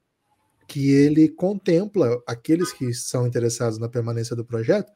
[0.69, 4.93] que ele contempla aqueles que são interessados na permanência do projeto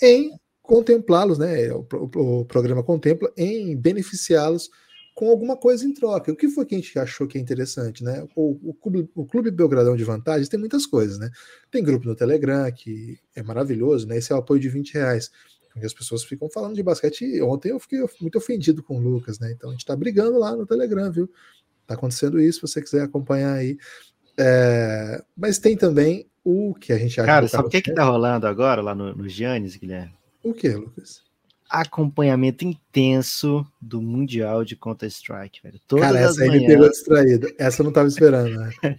[0.00, 0.30] em
[0.62, 1.72] contemplá-los, né?
[1.72, 4.70] O, o, o programa contempla em beneficiá-los
[5.18, 6.30] com alguma coisa em troca.
[6.30, 8.24] O que foi que a gente achou que é interessante, né?
[8.36, 11.28] O, o, Clube, o Clube Belgradão de Vantagens tem muitas coisas, né?
[11.72, 14.16] Tem grupo no Telegram, que é maravilhoso, né?
[14.16, 15.28] Esse é o apoio de 20 reais.
[15.86, 17.40] As pessoas ficam falando de basquete.
[17.42, 19.52] Ontem eu fiquei muito ofendido com o Lucas, né?
[19.52, 21.30] Então a gente tá brigando lá no Telegram, viu?
[21.86, 23.78] Tá acontecendo isso, se você quiser acompanhar aí.
[24.38, 25.22] É...
[25.36, 27.26] Mas tem também o que a gente acha.
[27.26, 30.14] Cara, sabe o que, que tá rolando agora lá no, no Giannis, Guilherme?
[30.42, 31.28] O que, Lucas?
[31.68, 35.80] acompanhamento intenso do Mundial de Counter-Strike, velho.
[35.86, 36.62] Todas Cara, essa aí manhãs...
[36.62, 37.54] me pegou distraído.
[37.58, 38.70] Essa eu não tava esperando, né?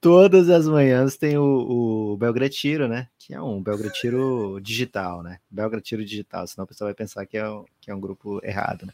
[0.00, 3.08] Todas as manhãs tem o, o Belgratiro, né?
[3.26, 5.38] Que é um Belgratiro digital, né?
[5.50, 8.84] Belgratiro digital, senão o pessoal vai pensar que é, um, que é um grupo errado,
[8.84, 8.92] né?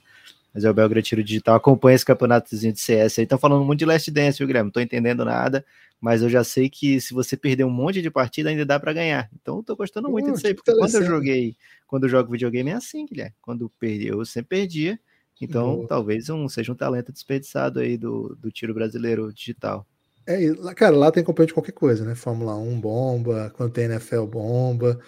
[0.54, 3.24] Mas é o Belgratiro Digital, acompanha esse campeonatozinho de CS aí.
[3.24, 4.68] Estão falando muito de Last Dance, viu, Guilherme?
[4.68, 5.64] Não tô entendendo nada,
[6.00, 8.92] mas eu já sei que se você perder um monte de partida, ainda dá para
[8.92, 9.28] ganhar.
[9.40, 11.56] Então eu tô gostando muito disso aí, porque quando eu joguei,
[11.88, 13.34] quando eu jogo videogame é assim, Guilherme.
[13.42, 14.98] Quando eu eu sempre perdia.
[15.40, 15.88] Então Boa.
[15.88, 19.84] talvez um, seja um talento desperdiçado aí do, do tiro brasileiro digital.
[20.26, 22.14] É, cara, lá tem componente de qualquer coisa, né?
[22.14, 25.00] Fórmula 1 bomba, quando tem NFL bomba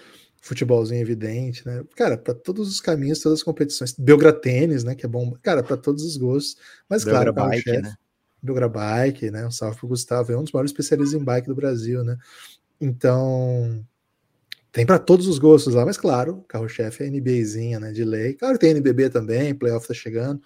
[0.42, 1.85] futebolzinho evidente, né?
[1.96, 3.94] Cara, para todos os caminhos, todas as competições.
[3.96, 4.96] Belgra Tênis, né?
[4.96, 5.33] Que é bom.
[5.40, 6.57] Cara, para todos os gostos.
[6.88, 7.94] Mas, Belgra claro, Bike, né?
[8.42, 9.46] Belgra Bike, né?
[9.46, 10.33] Um salve pro Gustavo.
[10.33, 12.18] É um dos maiores especialistas em bike do Brasil, né?
[12.81, 13.87] Então,
[14.72, 17.92] tem para todos os gostos lá, mas claro, carro-chefe é NBAzinha, né?
[17.92, 18.35] De lei.
[18.35, 20.42] Claro que tem NBB também, playoff tá chegando.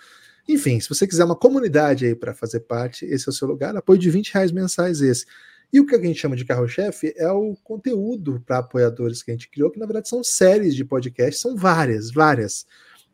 [0.49, 3.77] Enfim, se você quiser uma comunidade aí para fazer parte, esse é o seu lugar.
[3.77, 5.27] Apoio de 20 reais mensais esse.
[5.73, 9.35] E o que a gente chama de carro-chefe é o conteúdo para apoiadores que a
[9.35, 12.65] gente criou, que na verdade são séries de podcasts, são várias, várias.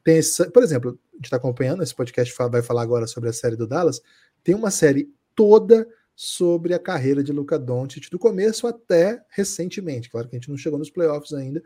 [0.04, 3.32] Tem esse, por exemplo, a gente está acompanhando, esse podcast vai falar agora sobre a
[3.32, 4.00] série do Dallas,
[4.44, 10.10] tem uma série toda sobre a carreira de Luca Doncic, do começo até recentemente.
[10.10, 11.62] Claro que a gente não chegou nos playoffs ainda,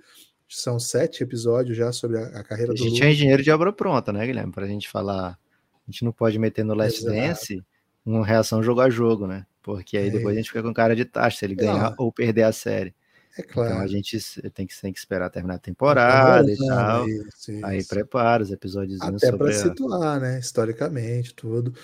[0.48, 3.06] São sete episódios já sobre a, a carreira do A gente Luca.
[3.06, 4.52] é engenheiro de obra pronta, né, Guilherme?
[4.52, 5.36] Pra gente falar.
[5.86, 7.14] A gente não pode meter no Last Exato.
[7.16, 7.62] Dance
[8.04, 9.44] uma reação jogo a jogo, né?
[9.62, 10.10] Porque aí É.
[10.10, 12.94] depois a gente fica com cara de taxa ele ganhar ou perder a série.
[13.38, 13.88] É Então a claro.
[13.88, 14.18] gente
[14.54, 17.08] tem que, tem que esperar terminar a temporada e Não, tal.
[17.08, 17.88] isso, Aí isso.
[17.88, 20.38] prepara os episódios Até para situar, né?
[20.38, 21.74] Historicamente, tudo.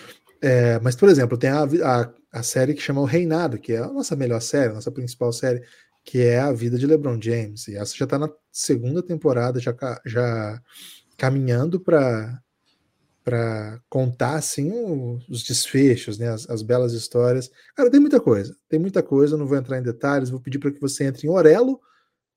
[0.40, 3.78] É, mas, por exemplo, tem a, a, a série que chama O Reinado, que é
[3.78, 5.62] a nossa melhor série, a nossa principal série,
[6.04, 7.68] que é a vida de LeBron James.
[7.68, 9.74] E essa já está na segunda temporada, já,
[10.06, 10.60] já
[11.16, 12.40] caminhando para
[13.24, 14.70] para contar assim
[15.28, 17.50] os desfechos, né, as, as belas histórias.
[17.74, 20.72] Cara, tem muita coisa, tem muita coisa, não vou entrar em detalhes, vou pedir para
[20.72, 21.80] que você entre em Orelo,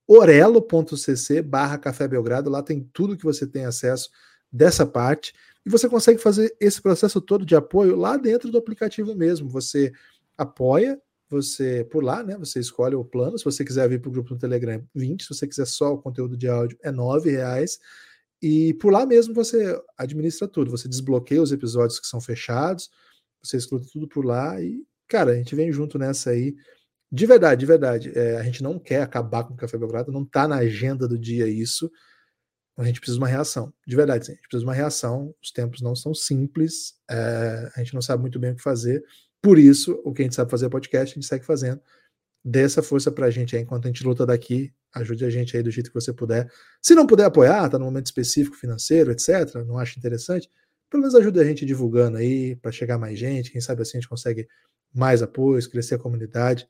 [0.07, 4.09] orelo.cc barra Café Belgrado, lá tem tudo que você tem acesso
[4.51, 5.33] dessa parte,
[5.65, 9.49] e você consegue fazer esse processo todo de apoio lá dentro do aplicativo mesmo.
[9.49, 9.91] Você
[10.37, 12.37] apoia, você por lá, né?
[12.37, 13.37] Você escolhe o plano.
[13.37, 15.23] Se você quiser vir para o grupo no Telegram, 20.
[15.23, 17.79] Se você quiser só o conteúdo de áudio, é R$ reais.
[18.47, 20.69] E por lá mesmo você administra tudo.
[20.69, 22.91] Você desbloqueia os episódios que são fechados,
[23.41, 26.55] você escuta tudo por lá e, cara, a gente vem junto nessa aí.
[27.11, 28.11] De verdade, de verdade.
[28.15, 31.17] É, a gente não quer acabar com o Café Belgrado, não tá na agenda do
[31.17, 31.91] dia isso.
[32.77, 33.73] A gente precisa de uma reação.
[33.87, 34.33] De verdade, sim.
[34.33, 35.33] A gente precisa de uma reação.
[35.41, 36.93] Os tempos não são simples.
[37.09, 39.03] é, a gente não sabe muito bem o que fazer.
[39.41, 41.81] Por isso, o que a gente sabe fazer é podcast, a gente segue fazendo.
[42.43, 44.71] Dê essa força pra gente aí enquanto a gente luta daqui.
[44.95, 46.49] Ajude a gente aí do jeito que você puder.
[46.81, 50.49] Se não puder apoiar, tá no momento específico financeiro, etc., não acha interessante,
[50.89, 53.51] pelo menos ajude a gente divulgando aí para chegar mais gente.
[53.51, 54.47] Quem sabe assim a gente consegue
[54.93, 56.67] mais apoios, crescer a comunidade.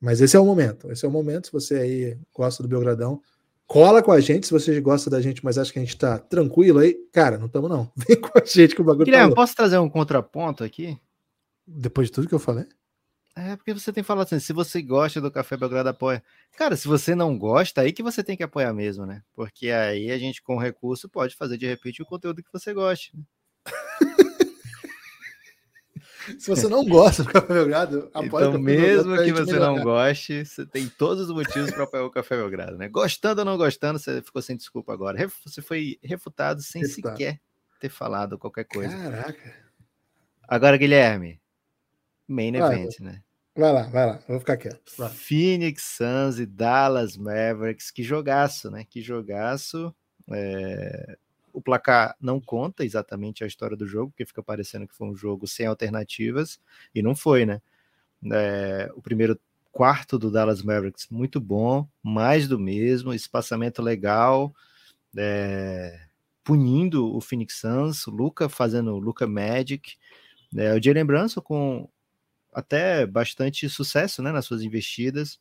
[0.00, 0.90] Mas esse é o momento.
[0.92, 1.46] Esse é o momento.
[1.46, 3.22] Se você aí gosta do Belgradão,
[3.66, 4.46] cola com a gente.
[4.46, 7.46] Se você gosta da gente, mas acha que a gente tá tranquilo aí, cara, não
[7.46, 7.90] estamos não.
[7.96, 9.40] Vem com a gente que o bagulho tá Guilherme, louco.
[9.40, 10.98] posso trazer um contraponto aqui?
[11.66, 12.66] Depois de tudo que eu falei.
[13.34, 16.22] É, porque você tem falado assim, se você gosta do Café Belgrado, apoia.
[16.56, 19.22] Cara, se você não gosta, aí que você tem que apoiar mesmo, né?
[19.34, 23.16] Porque aí a gente, com recurso, pode fazer de repente o conteúdo que você goste.
[23.16, 23.24] né?
[26.38, 29.32] Se você não gosta do Café Belgrado, apoia o Então, Café Belgrado mesmo pra que
[29.32, 29.66] você melhorar.
[29.74, 32.88] não goste, você tem todos os motivos para apoiar o Café Belgrado, né?
[32.88, 35.18] Gostando ou não gostando, você ficou sem desculpa agora.
[35.44, 37.16] Você foi refutado sem Refutado.
[37.18, 37.40] sequer
[37.80, 38.96] ter falado qualquer coisa.
[38.96, 39.56] Caraca.
[40.46, 41.40] Agora, Guilherme,
[42.26, 43.22] main Vai, event, né?
[43.56, 44.20] Vai lá, vai lá.
[44.26, 44.80] Vou ficar quieto.
[44.96, 45.10] Vai.
[45.10, 48.84] Phoenix Suns e Dallas Mavericks, que jogaço, né?
[48.88, 49.94] Que jogaço.
[50.30, 51.16] É,
[51.52, 55.14] O placar não conta exatamente a história do jogo, porque fica parecendo que foi um
[55.16, 56.58] jogo sem alternativas,
[56.94, 57.60] e não foi, né?
[58.32, 59.38] É, O primeiro
[59.70, 64.54] quarto do Dallas Mavericks, muito bom, mais do mesmo, espaçamento legal,
[65.16, 65.98] é,
[66.44, 69.96] punindo o Phoenix Suns, o Luca fazendo o Luca Magic,
[70.56, 71.88] é, o Jalen Brunson com
[72.52, 75.38] até bastante sucesso né, nas suas investidas.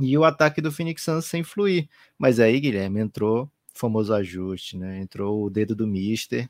[0.00, 1.88] E o ataque do Phoenix Suns sem fluir.
[2.18, 4.98] Mas aí, Guilherme, entrou o famoso ajuste, né?
[4.98, 6.48] Entrou o dedo do Mister.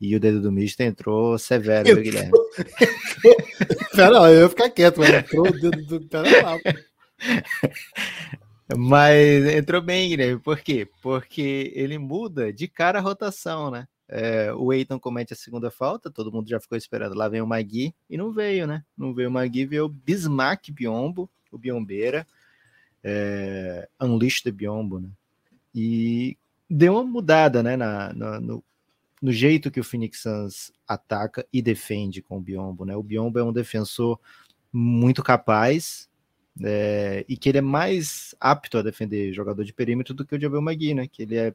[0.00, 2.32] E o dedo do Mister entrou severo, viu, Guilherme?
[3.94, 6.08] Pera lá, eu ia ficar quieto, mas entrou o dedo do.
[6.08, 6.58] Pera lá.
[8.76, 10.40] Mas entrou bem, Guilherme.
[10.40, 10.88] Por quê?
[11.02, 13.86] Porque ele muda de cara a rotação, né?
[14.14, 17.14] É, o Eiton comete a segunda falta, todo mundo já ficou esperando.
[17.14, 18.84] Lá vem o Magui e não veio, né?
[18.94, 22.26] Não veio o Magui, veio o Bismarck Biombo, o Biombeira,
[23.02, 25.08] é, Unleash the Biombo, né?
[25.74, 26.36] E
[26.68, 27.74] deu uma mudada, né?
[27.74, 28.62] Na, na- no,
[29.22, 32.94] no jeito que o Phoenix Suns ataca e defende com o Biombo, né?
[32.94, 34.20] O Biombo é um defensor
[34.70, 36.06] muito capaz,
[36.62, 40.40] é, e que ele é mais apto a defender jogador de perímetro do que o
[40.40, 41.06] Javel Magui, né?
[41.08, 41.54] Que ele é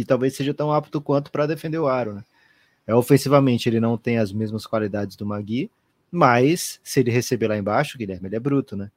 [0.00, 2.24] e talvez seja tão apto quanto para defender o aro, né?
[2.86, 5.70] É, ofensivamente ele não tem as mesmas qualidades do Magui,
[6.10, 8.90] mas se ele receber lá embaixo, Guilherme, ele é bruto, né?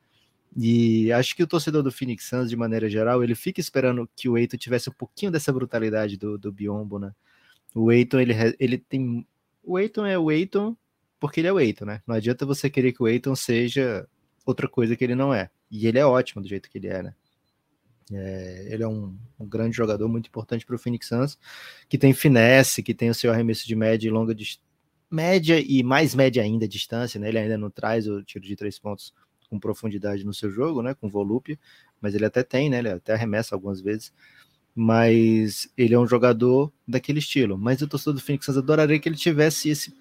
[0.56, 4.30] E acho que o torcedor do Phoenix Suns, de maneira geral, ele fica esperando que
[4.30, 7.12] o Eiton tivesse um pouquinho dessa brutalidade do, do Biombo, né?
[7.76, 9.28] O Eiton, ele, ele tem...
[9.64, 10.76] O Eiton é o Eiton
[11.20, 12.02] porque ele é o Eiton, né?
[12.06, 14.08] Não adianta você querer que o Eiton seja
[14.46, 15.50] outra coisa que ele não é.
[15.72, 17.16] E ele é ótimo do jeito que ele é, né?
[18.12, 21.38] É, ele é um, um grande jogador, muito importante para o Phoenix Suns,
[21.88, 24.36] que tem finesse, que tem o seu arremesso de média e longa
[25.10, 27.30] média e mais média ainda distância, né?
[27.30, 29.14] Ele ainda não traz o tiro de três pontos
[29.50, 30.96] com profundidade no seu jogo, né?
[30.96, 31.58] Com volúpia,
[32.02, 32.80] mas ele até tem, né?
[32.80, 34.12] Ele até arremessa algumas vezes.
[34.76, 37.58] Mas ele é um jogador daquele estilo.
[37.58, 39.94] Mas o torcedor do Phoenix Suns adoraria que ele tivesse esse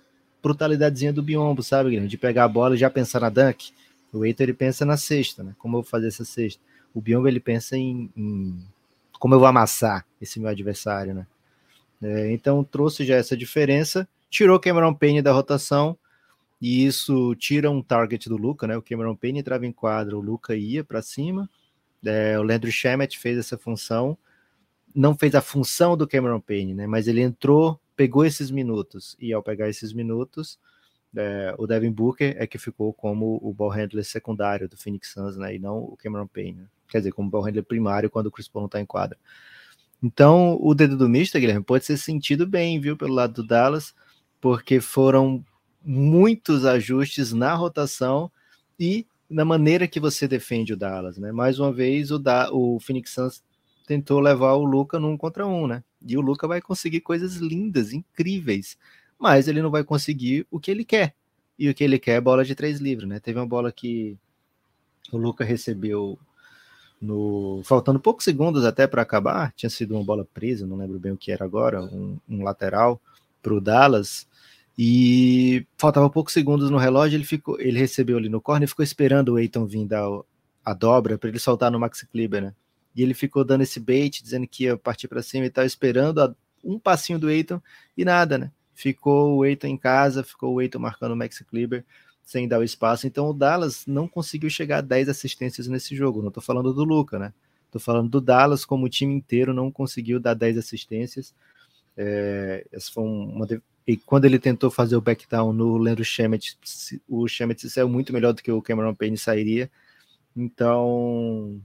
[0.42, 2.08] brutalidadezinha do biombo, sabe, Guilherme?
[2.08, 3.72] De pegar a bola e já pensar na dunk.
[4.12, 5.54] O Eito ele pensa na cesta, né?
[5.58, 6.60] Como eu vou fazer essa cesta?
[6.94, 8.58] O Biombo ele pensa em, em
[9.18, 11.26] como eu vou amassar esse meu adversário, né?
[12.02, 15.96] É, então trouxe já essa diferença, tirou Cameron Payne da rotação
[16.60, 18.76] e isso tira um target do Luca, né?
[18.76, 21.48] O Cameron Payne entrava em quadra, o Luca ia para cima.
[22.04, 24.18] É, o Leandro Shemet fez essa função,
[24.94, 26.86] não fez a função do Cameron Payne, né?
[26.86, 30.58] Mas ele entrou, pegou esses minutos e ao pegar esses minutos,
[31.16, 35.36] é, o Devin Booker é que ficou como o ball handler secundário do Phoenix Suns,
[35.36, 35.54] né?
[35.54, 36.60] E não o Cameron Payne.
[36.60, 36.66] Né?
[36.92, 39.18] Quer dizer, como ball handler primário quando o Chris Paul não está em quadra.
[40.02, 43.94] Então, o dedo do Mister, Guilherme, pode ser sentido bem, viu, pelo lado do Dallas,
[44.40, 45.42] porque foram
[45.82, 48.30] muitos ajustes na rotação
[48.78, 51.32] e na maneira que você defende o Dallas, né?
[51.32, 53.42] Mais uma vez, o, da, o Phoenix Suns
[53.86, 55.82] tentou levar o Luca num contra um, né?
[56.06, 58.76] E o Luca vai conseguir coisas lindas, incríveis,
[59.18, 61.14] mas ele não vai conseguir o que ele quer.
[61.58, 63.20] E o que ele quer é bola de três livres, né?
[63.20, 64.18] Teve uma bola que
[65.12, 66.18] o Luca recebeu
[67.02, 71.10] no faltando poucos segundos até para acabar, tinha sido uma bola presa, não lembro bem
[71.10, 73.00] o que era agora, um, um lateral
[73.42, 74.28] para o Dallas.
[74.78, 78.84] E faltava poucos segundos no relógio, ele ficou, ele recebeu ali no corner e ficou
[78.84, 80.08] esperando o Eiton vir dar
[80.64, 82.54] a dobra para ele soltar no Maxi Kleber, né?
[82.94, 86.22] E ele ficou dando esse bait, dizendo que ia partir para cima e tal, esperando
[86.22, 86.34] a,
[86.64, 87.60] um passinho do Eiton
[87.96, 88.52] e nada, né?
[88.74, 91.84] Ficou o Eiton em casa, ficou o Eiton marcando o Maxi Kleber
[92.24, 93.06] sem dar o espaço.
[93.06, 96.20] Então o Dallas não conseguiu chegar a 10 assistências nesse jogo.
[96.20, 97.32] Não estou falando do Luca, né?
[97.66, 101.34] Estou falando do Dallas como o time inteiro não conseguiu dar 10 assistências.
[101.96, 103.46] É, essa foi uma,
[103.86, 106.56] e quando ele tentou fazer o backdown no Leandro Shemet,
[107.08, 109.70] o Shemet saiu muito melhor do que o Cameron Payne sairia.
[110.36, 111.60] Então,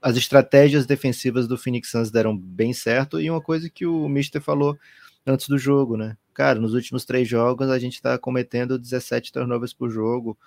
[0.00, 3.20] as estratégias defensivas do Phoenix Suns deram bem certo.
[3.20, 4.78] E uma coisa que o Mister falou
[5.26, 6.16] antes do jogo, né?
[6.32, 10.38] Cara, nos últimos três jogos a gente está cometendo 17 turnovers por jogo.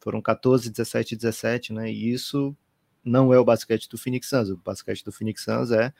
[0.00, 1.90] Foram 14, 17 17, né?
[1.90, 2.56] E isso
[3.04, 4.50] não é o basquete do Phoenix Suns.
[4.50, 5.92] O basquete do Phoenix Suns é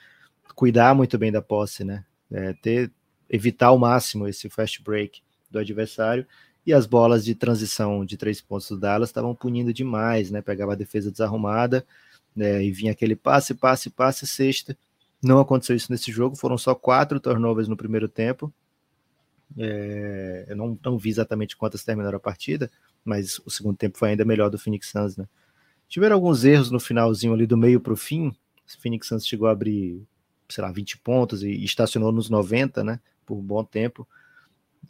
[0.54, 2.04] cuidar muito bem da posse, né?
[2.30, 2.92] É ter
[3.28, 6.26] evitar ao máximo esse fast break do adversário.
[6.66, 10.42] E as bolas de transição de três pontos do Dallas estavam punindo demais, né?
[10.42, 11.86] Pegava a defesa desarrumada
[12.34, 12.62] né?
[12.62, 14.76] e vinha aquele passe, passe, passe, sexta.
[15.22, 18.52] Não aconteceu isso nesse jogo, foram só quatro turnovers no primeiro tempo.
[19.58, 22.70] É, eu não, não vi exatamente quantas terminaram a partida,
[23.04, 25.26] mas o segundo tempo foi ainda melhor do Phoenix Suns, né?
[25.88, 28.28] Tiveram alguns erros no finalzinho ali do meio para o fim.
[28.28, 30.06] O Phoenix Suns chegou a abrir,
[30.48, 33.00] sei lá, 20 pontos e, estacionou nos 90, né?
[33.30, 34.06] por um bom tempo.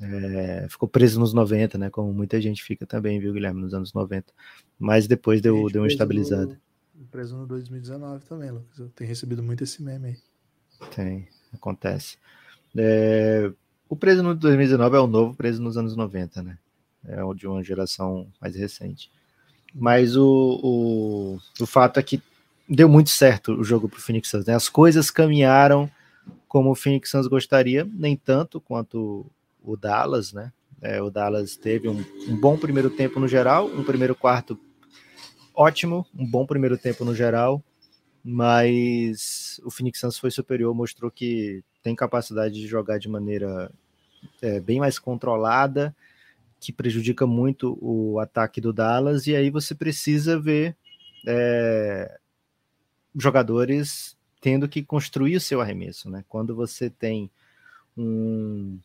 [0.01, 1.91] É, ficou preso nos 90, né?
[1.91, 4.33] Como muita gente fica também, viu, Guilherme, nos anos 90.
[4.79, 6.59] Mas depois deu, deu uma estabilizada.
[7.11, 8.79] Preso no 2019 também, Lucas.
[8.79, 10.17] Eu tenho recebido muito esse meme aí.
[10.95, 12.17] Tem, acontece.
[12.77, 13.51] É,
[13.89, 16.59] o preso no 2019 é o novo preso nos anos 90, né?
[17.07, 19.11] É o de uma geração mais recente.
[19.75, 22.23] Mas o, o, o fato é que
[22.69, 24.55] deu muito certo o jogo para o Phoenix Suns, né?
[24.55, 25.91] As coisas caminharam
[26.47, 29.27] como o Phoenix Suns gostaria, nem tanto quanto
[29.63, 30.53] o Dallas, né?
[30.81, 34.59] É, o Dallas teve um, um, bom primeiro tempo no geral, um primeiro quarto
[35.61, 37.63] ótimo, um bom primeiro tempo no geral,
[38.25, 43.71] mas o Phoenix Suns foi superior, mostrou que tem capacidade de jogar de maneira
[44.41, 45.95] é, bem mais controlada,
[46.59, 50.75] que prejudica muito o ataque do Dallas, e aí você precisa ver
[51.27, 52.19] é,
[53.15, 56.25] jogadores tendo que construir o seu arremesso, né?
[56.27, 57.31] Quando você tem
[57.95, 58.79] um,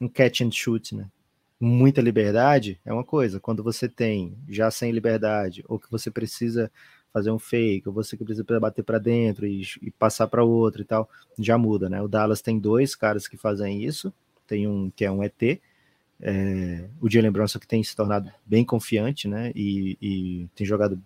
[0.00, 1.10] um catch and shoot, né?
[1.58, 3.40] Muita liberdade é uma coisa.
[3.40, 6.70] Quando você tem já sem liberdade, ou que você precisa
[7.12, 10.82] fazer um fake, ou você que precisa bater para dentro e, e passar para outro
[10.82, 12.02] e tal, já muda, né?
[12.02, 14.12] O Dallas tem dois caras que fazem isso.
[14.46, 15.60] Tem um que é um ET,
[16.20, 19.52] é, o Jalen Brunson que tem se tornado bem confiante, né?
[19.54, 21.00] E, e tem jogado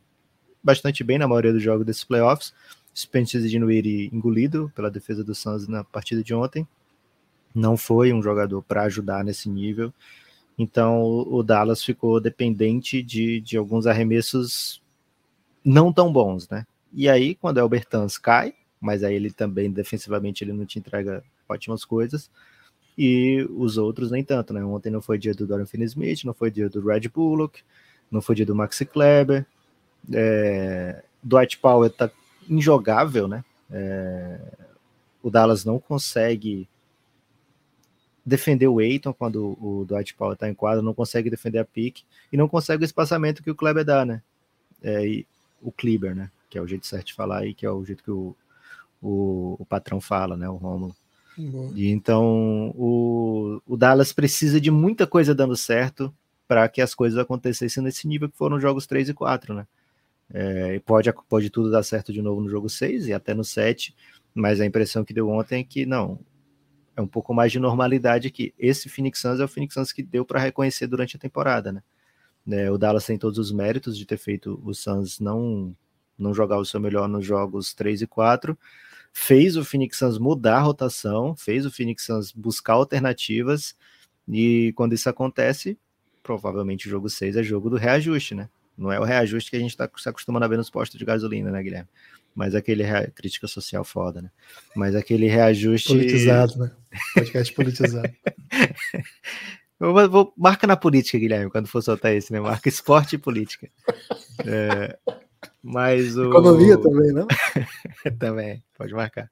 [0.63, 2.53] bastante bem na maioria dos jogos desses playoffs.
[2.95, 6.67] Spencer Dinwiddie engolido pela defesa do Suns na partida de ontem.
[7.55, 9.93] Não foi um jogador para ajudar nesse nível.
[10.63, 14.83] Então o Dallas ficou dependente de, de alguns arremessos
[15.65, 16.67] não tão bons, né?
[16.93, 21.25] E aí, quando o Bertans cai, mas aí ele também defensivamente ele não te entrega
[21.49, 22.31] ótimas coisas,
[22.99, 24.63] e os outros nem tanto, né?
[24.63, 27.63] Ontem não foi dia do Dorian Finney-Smith, não foi dia do Red Bullock,
[28.11, 29.47] não foi dia do Maxi Kleber,
[30.13, 32.11] é, Dwight Powell tá
[32.49, 33.43] injogável, né?
[33.71, 34.39] É,
[35.23, 36.69] o Dallas não consegue
[38.31, 42.05] defender o Eiton quando o Dwight Powell está em quadro, não consegue defender a pique
[42.33, 44.23] e não consegue o espaçamento que o Kleber dá, né?
[44.83, 45.27] É, e,
[45.61, 46.31] o Kleber, né?
[46.49, 48.35] Que é o jeito certo de falar e que é o jeito que o,
[49.03, 50.49] o, o patrão fala, né?
[50.49, 50.95] O Romulo.
[51.75, 56.15] E então o, o Dallas precisa de muita coisa dando certo
[56.47, 59.67] para que as coisas acontecessem nesse nível que foram os jogos 3 e 4, né?
[60.33, 63.95] É, pode, pode tudo dar certo de novo no jogo 6 e até no 7,
[64.35, 66.19] mas a impressão que deu ontem é que não.
[67.01, 68.53] É um pouco mais de normalidade aqui.
[68.59, 71.83] Esse Phoenix Suns é o Phoenix Suns que deu para reconhecer durante a temporada, né?
[72.51, 75.75] É, o Dallas tem todos os méritos de ter feito o Suns não,
[76.19, 78.59] não jogar o seu melhor nos jogos 3 e 4,
[79.13, 83.75] fez o Phoenix Suns mudar a rotação, fez o Phoenix Suns buscar alternativas,
[84.29, 85.79] e quando isso acontece,
[86.23, 88.49] provavelmente o jogo 6 é jogo do reajuste, né?
[88.77, 91.05] Não é o reajuste que a gente está se acostumando a ver nos postos de
[91.05, 91.89] gasolina, né, Guilherme?
[92.35, 93.11] Mas aquele rea...
[93.11, 94.31] crítica social foda, né?
[94.75, 95.89] Mas aquele reajuste.
[95.89, 96.71] Politizado, né?
[97.15, 98.11] Podcast politizado.
[99.83, 102.39] Vou, vou, marca na política, Guilherme, quando for soltar esse, né?
[102.39, 103.67] Marca esporte e política.
[104.47, 104.99] É,
[105.63, 106.29] mas o.
[106.29, 107.27] Economia também, não?
[108.21, 109.31] também, pode marcar.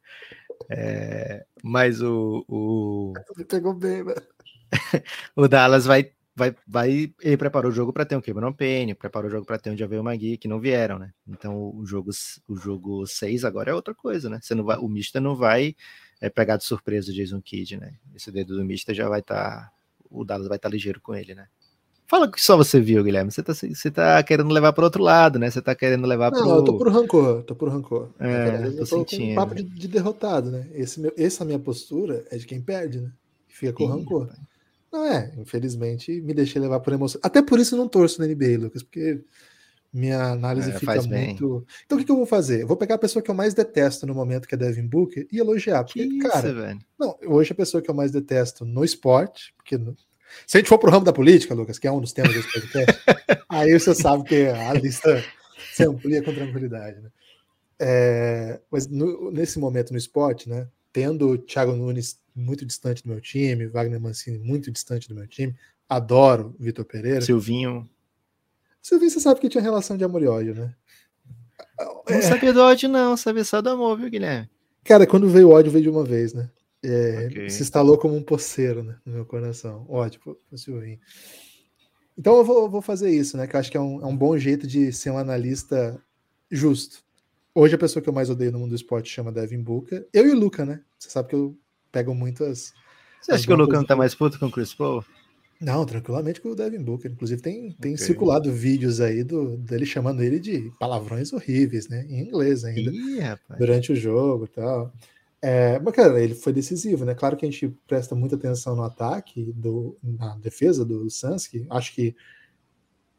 [0.70, 2.46] É, mas o.
[2.49, 3.12] o...
[3.46, 4.14] Pegou bem, né?
[5.36, 9.28] o Dallas vai vai, vai, ele preparou o jogo para ter um Cameron Payne, preparou
[9.28, 11.12] o jogo para ter um Javel Magui, que não vieram, né?
[11.26, 12.11] Então o jogo
[12.47, 14.39] o jogo 6 agora é outra coisa, né?
[14.41, 15.74] Você não vai, o Mister não vai
[16.20, 17.95] é, pegar de surpresa o Jason Kidd, né?
[18.14, 19.72] Esse dedo do Mister já vai estar, tá,
[20.09, 21.49] o Dallas vai estar tá ligeiro com ele, né?
[22.07, 23.30] Fala que só você viu, Guilherme.
[23.30, 25.51] Você tá, você tá querendo levar para outro lado, né?
[25.51, 26.41] Você tá querendo levar para.
[26.41, 28.09] Não, eu tô por rancor, tô por rancor.
[28.18, 29.32] É, eu tô, tô sentindo.
[29.32, 30.66] um papo de, de, derrotado, né?
[30.72, 33.12] Esse meu, essa minha postura é de quem perde, né?
[33.47, 34.28] Fica com Sim, rancor.
[34.28, 34.36] Pai.
[34.93, 37.20] Não é, infelizmente me deixei levar por emoção.
[37.22, 39.22] Até por isso não torço na NBA, Lucas, porque
[39.93, 41.66] minha análise é, fica muito.
[41.84, 42.62] Então o que, que, eu vou fazer?
[42.62, 45.26] Eu vou pegar a pessoa que eu mais detesto no momento, que é Devin Booker,
[45.30, 45.84] e elogiar.
[45.84, 46.78] Porque, que cara, velho?
[46.99, 49.97] não, hoje a pessoa que eu mais detesto no esporte, porque no...
[50.47, 52.53] se a gente for pro ramo da política, Lucas, que é um dos temas desse
[52.53, 53.03] podcast,
[53.49, 55.22] aí você sabe que a lista
[55.72, 57.11] se amplia com tranquilidade, né?
[57.80, 60.66] É, mas no, nesse momento no esporte, né?
[60.99, 65.28] Tendo o Thiago Nunes muito distante do meu time, Wagner Mancini muito distante do meu
[65.28, 65.55] time.
[65.88, 67.20] Adoro Vitor Pereira.
[67.20, 67.88] Silvinho.
[68.82, 70.74] Silvinho, você sabe que tinha relação de amor e ódio, né?
[71.78, 72.20] Não é...
[72.20, 74.51] sabia do ódio, não, sabia só do amor, viu, Guilherme?
[74.82, 76.51] Cara, quando veio o ódio, veio de uma vez, né?
[76.82, 77.49] É, okay.
[77.49, 79.86] Se instalou como um poceiro né, no meu coração.
[79.88, 80.99] Ótimo, Silvinho.
[82.18, 83.46] Então eu vou, vou, fazer isso, né?
[83.46, 86.03] Que eu acho que é um, é um bom jeito de ser um analista
[86.51, 87.05] justo.
[87.55, 90.07] Hoje a pessoa que eu mais odeio no mundo do esporte chama Devin Booker.
[90.12, 90.80] Eu e o Luca, né?
[90.99, 91.57] Você sabe que eu
[91.90, 92.72] pegam muitas.
[93.20, 95.05] Você acha que o Luca não tá mais puto com o Chris Paul?
[95.61, 97.11] Não, tranquilamente com o Devin Booker.
[97.11, 98.07] Inclusive, tem, tem okay.
[98.07, 102.07] circulado vídeos aí do, dele chamando ele de palavrões horríveis, né?
[102.09, 102.92] Em inglês ainda.
[102.92, 104.92] Ih, durante o jogo e tal.
[105.42, 107.14] É, mas, cara, ele foi decisivo, né?
[107.14, 111.66] Claro que a gente presta muita atenção no ataque, do, na defesa do Suns, que
[111.70, 112.14] acho que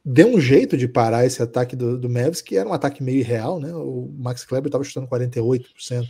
[0.04, 2.10] deu um jeito de parar esse ataque do, do
[2.44, 3.74] que era um ataque meio irreal, né?
[3.74, 6.10] O Max Kleber estava chutando 48%.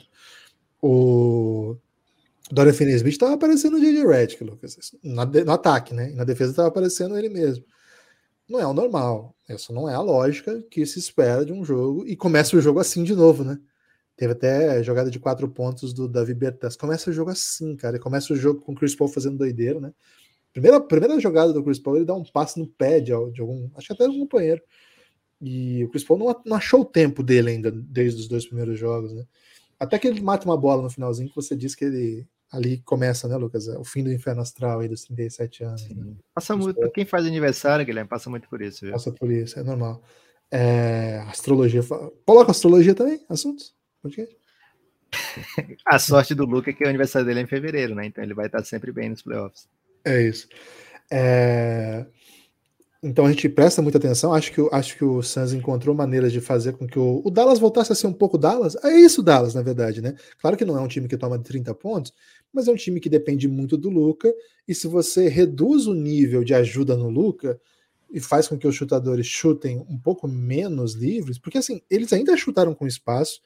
[0.81, 1.75] O
[2.51, 4.07] Dorian Finney-Smith estava aparecendo o J.J.
[4.07, 6.11] Redick, Lucas, no ataque, né?
[6.11, 7.63] E na defesa estava aparecendo ele mesmo.
[8.47, 9.35] Não é o normal.
[9.47, 12.05] Essa não é a lógica que se espera de um jogo.
[12.07, 13.59] E começa o jogo assim de novo, né?
[14.15, 16.75] Teve até jogada de quatro pontos do Davi Bertas.
[16.75, 17.97] Começa o jogo assim, cara.
[17.97, 19.93] E começa o jogo com o Chris Paul fazendo doideiro, né?
[20.51, 23.69] Primeira, primeira jogada do Chris Paul, ele dá um passe no pé de, de algum.
[23.75, 24.61] Acho que até de um companheiro.
[25.41, 28.77] E o Chris Paul não, não achou o tempo dele ainda, desde os dois primeiros
[28.77, 29.25] jogos, né?
[29.79, 33.27] Até que ele mata uma bola no finalzinho, que você disse que ele ali começa,
[33.27, 33.67] né, Lucas?
[33.67, 35.89] O fim do inferno astral aí dos 37 anos.
[35.89, 36.13] Né?
[36.33, 38.81] Passa muito, quem faz aniversário, Guilherme, passa muito por isso.
[38.81, 38.91] Viu?
[38.91, 40.03] Passa por isso, é normal.
[40.51, 41.81] É, astrologia.
[42.25, 43.23] Coloca astrologia também?
[43.29, 43.73] Assuntos?
[45.85, 48.05] a sorte do Luca é que o aniversário dele é em fevereiro, né?
[48.05, 49.67] Então ele vai estar sempre bem nos playoffs.
[50.03, 50.47] É isso.
[51.11, 52.05] É...
[53.01, 54.33] Então a gente presta muita atenção.
[54.33, 57.57] Acho que, acho que o Suns encontrou maneiras de fazer com que o, o, Dallas
[57.57, 58.75] voltasse a ser um pouco Dallas.
[58.83, 60.15] É isso, Dallas, na verdade, né?
[60.41, 62.13] Claro que não é um time que toma 30 pontos,
[62.51, 64.33] mas é um time que depende muito do Luca.
[64.67, 67.59] E se você reduz o nível de ajuda no Luca
[68.11, 72.35] e faz com que os chutadores chutem um pouco menos livres, porque assim, eles ainda
[72.35, 73.39] chutaram com espaço,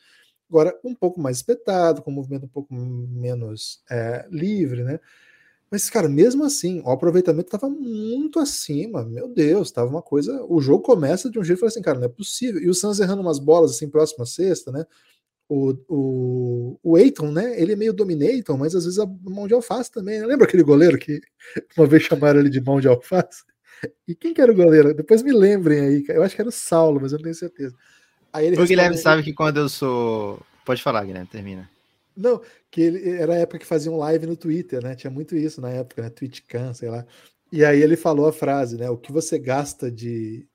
[0.49, 4.99] agora um pouco mais espetado, com um movimento um pouco menos é, livre, né?
[5.73, 9.03] Mas, cara, mesmo assim, o aproveitamento estava muito acima.
[9.03, 10.45] Meu Deus, estava uma coisa.
[10.47, 12.61] O jogo começa de um jeito e fala assim, cara, não é possível.
[12.61, 14.85] E o Suns errando umas bolas assim, próxima à sexta, né?
[15.49, 17.59] O, o, o Eiton, né?
[17.59, 20.19] Ele é meio dominator, mas às vezes a mão de alface também.
[20.19, 20.27] Né?
[20.27, 21.19] Lembra aquele goleiro que
[21.75, 23.43] uma vez chamaram ele de mão de alface?
[24.07, 24.93] E quem que era o goleiro?
[24.93, 26.05] Depois me lembrem aí.
[26.07, 27.73] Eu acho que era o Saulo, mas eu não tenho certeza.
[28.61, 30.39] O Guilherme sabe que quando eu sou.
[30.63, 31.67] Pode falar, Guilherme, termina.
[32.15, 34.95] Não, que ele era a época que faziam live no Twitter, né?
[34.95, 36.09] Tinha muito isso na época, né?
[36.09, 37.05] TwitchCam, sei lá.
[37.51, 38.89] E aí ele falou a frase, né?
[38.89, 40.47] O que você gasta de,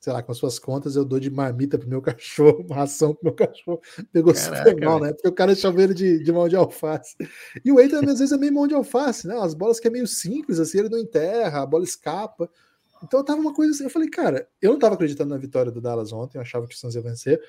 [0.00, 3.24] sei lá, com as suas contas, eu dou de marmita pro meu cachorro, ração pro
[3.24, 3.80] meu cachorro.
[4.12, 5.12] Pegou Caraca, super mal, né?
[5.12, 7.16] Porque o cara chamou ele de, de mão de alface.
[7.64, 9.36] E o Eitan, às vezes, é meio mão de alface, né?
[9.38, 12.50] As bolas que é meio simples, assim, ele não enterra, a bola escapa.
[13.02, 15.80] Então tava uma coisa assim, eu falei, cara, eu não tava acreditando na vitória do
[15.80, 17.40] Dallas ontem, eu achava que o Suns ia vencer,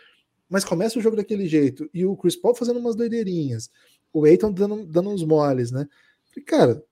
[0.50, 3.70] mas começa o jogo daquele jeito, e o Chris Paul fazendo umas doideirinhas,
[4.12, 5.88] o Eiton dando, dando uns moles, né?
[6.36, 6.84] E, cara,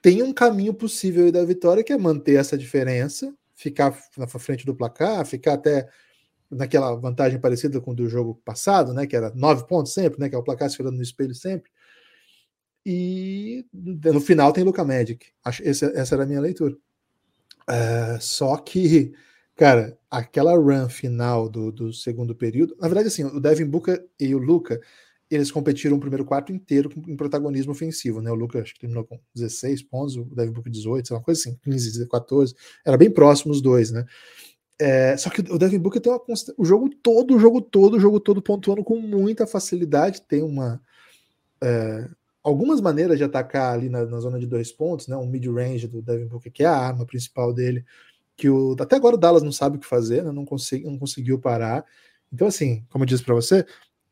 [0.00, 4.66] tem um caminho possível aí da vitória que é manter essa diferença, ficar na frente
[4.66, 5.88] do placar, ficar até
[6.50, 9.06] naquela vantagem parecida com do jogo passado, né?
[9.06, 10.28] Que era nove pontos sempre, né?
[10.28, 11.70] Que é o placar se olhando no espelho sempre.
[12.84, 15.26] E no final tem Luca Magic.
[15.62, 16.76] Essa, era a minha leitura.
[17.66, 19.14] Uh, só que,
[19.56, 24.34] cara, aquela run final do, do segundo período, na verdade, assim, o Devin Booker e
[24.34, 24.80] o Luca,
[25.30, 28.30] eles competiram o primeiro quarto inteiro em protagonismo ofensivo, né?
[28.30, 31.40] O Luca acho que terminou com 16 pontos, o Devin Booker 18, sei uma coisa
[31.40, 32.54] assim, 15, 14,
[32.86, 34.04] era bem próximo os dois, né?
[34.80, 36.20] É, só que o Devin Booker tem uma
[36.58, 40.80] o jogo todo, o jogo todo, o jogo todo pontuando com muita facilidade, tem uma
[41.62, 42.08] é,
[42.42, 45.16] algumas maneiras de atacar ali na, na zona de dois pontos, né?
[45.16, 47.84] Um mid-range do Devin Booker, que é a arma principal dele,
[48.36, 50.32] que o, até agora o Dallas não sabe o que fazer, né?
[50.32, 51.84] não, consegui, não conseguiu parar.
[52.32, 53.64] Então, assim, como eu disse para você,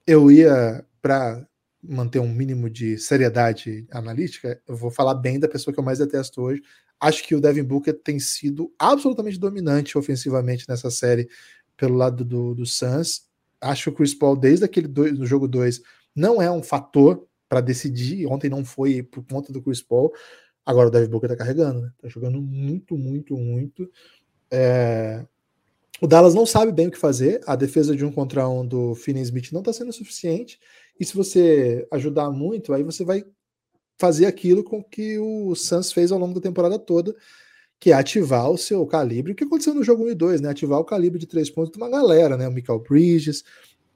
[0.06, 1.46] eu ia para
[1.82, 5.98] manter um mínimo de seriedade analítica, eu vou falar bem da pessoa que eu mais
[5.98, 6.62] detesto hoje.
[7.00, 11.28] Acho que o Devin Booker tem sido absolutamente dominante ofensivamente nessa série
[11.76, 13.22] pelo lado do, do Suns.
[13.60, 15.82] Acho que o Chris Paul, desde aquele dois, jogo 2,
[16.14, 18.26] não é um fator para decidir.
[18.26, 20.12] Ontem não foi por conta do Chris Paul.
[20.64, 21.92] Agora o Devin Booker tá carregando, né?
[22.00, 23.90] Tá jogando muito, muito, muito.
[24.50, 25.24] É...
[26.00, 27.40] O Dallas não sabe bem o que fazer.
[27.46, 30.58] A defesa de um contra um do Finney Smith não está sendo suficiente.
[30.98, 33.24] E se você ajudar muito, aí você vai
[33.98, 37.14] fazer aquilo com que o Suns fez ao longo da temporada toda,
[37.78, 40.50] que é ativar o seu calibre, o que aconteceu no jogo 1 e 2, né?
[40.50, 42.48] Ativar o calibre de três pontos de uma galera, né?
[42.48, 43.44] O Michael Bridges,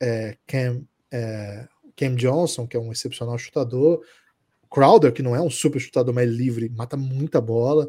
[0.01, 4.01] é, Cam, é, Cam Johnson, que é um excepcional chutador,
[4.71, 7.89] Crowder, que não é um super chutador, mas livre, mata muita bola.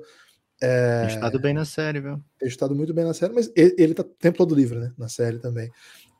[0.61, 1.05] É...
[1.05, 2.19] Tem estado bem na série, viu?
[2.39, 4.93] Tem estado muito bem na série, mas ele, ele tá o tempo todo livre, né?
[4.97, 5.69] Na série também.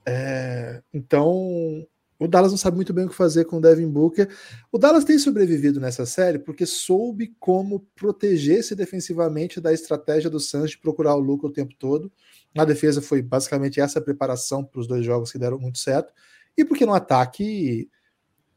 [0.06, 0.82] É...
[0.94, 1.86] Então,
[2.20, 4.28] o Dallas não sabe muito bem o que fazer com o Devin Booker.
[4.72, 10.72] O Dallas tem sobrevivido nessa série porque soube como proteger-se defensivamente da estratégia do Suns
[10.72, 12.12] de procurar o Luca o tempo todo.
[12.56, 16.12] Na defesa foi basicamente essa preparação para os dois jogos que deram muito certo.
[16.58, 17.88] E porque no ataque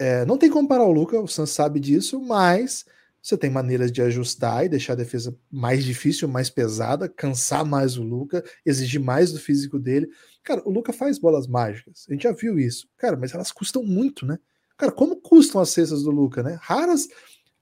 [0.00, 2.86] é, não tem como parar o Luca, o Sam sabe disso, mas
[3.20, 7.98] você tem maneiras de ajustar e deixar a defesa mais difícil, mais pesada, cansar mais
[7.98, 10.08] o Luca, exigir mais do físico dele.
[10.42, 12.88] Cara, o Luca faz bolas mágicas, a gente já viu isso.
[12.96, 14.38] Cara, mas elas custam muito, né?
[14.78, 16.58] Cara, como custam as cestas do Luca, né?
[16.62, 17.06] Raras.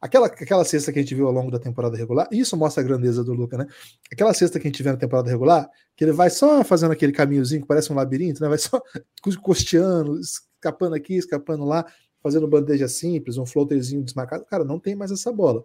[0.01, 2.86] Aquela, aquela cesta que a gente viu ao longo da temporada regular, isso mostra a
[2.86, 3.66] grandeza do Luca, né?
[4.12, 7.11] Aquela cesta que a gente vê na temporada regular, que ele vai só fazendo aquele
[7.11, 8.49] caminhozinho que parece um labirinto, né?
[8.49, 8.80] Vai só
[9.43, 11.84] costeando, escapando aqui, escapando lá,
[12.29, 14.45] fazendo bandeja simples, um floaterzinho desmarcado.
[14.45, 15.64] Cara, não tem mais essa bola.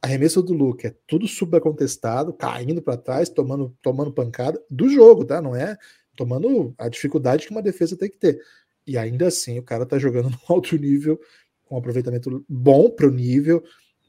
[0.00, 5.24] Arremesso do Luca é tudo super contestado, caindo para trás, tomando, tomando pancada do jogo,
[5.24, 5.42] tá?
[5.42, 5.76] Não é
[6.14, 8.40] tomando a dificuldade que uma defesa tem que ter.
[8.86, 11.20] E ainda assim, o cara tá jogando no alto nível
[11.64, 13.64] com um aproveitamento bom para o nível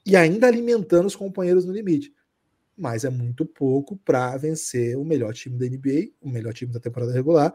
[0.05, 2.13] e ainda alimentando os companheiros no limite.
[2.77, 6.79] Mas é muito pouco para vencer o melhor time da NBA, o melhor time da
[6.79, 7.51] temporada regular.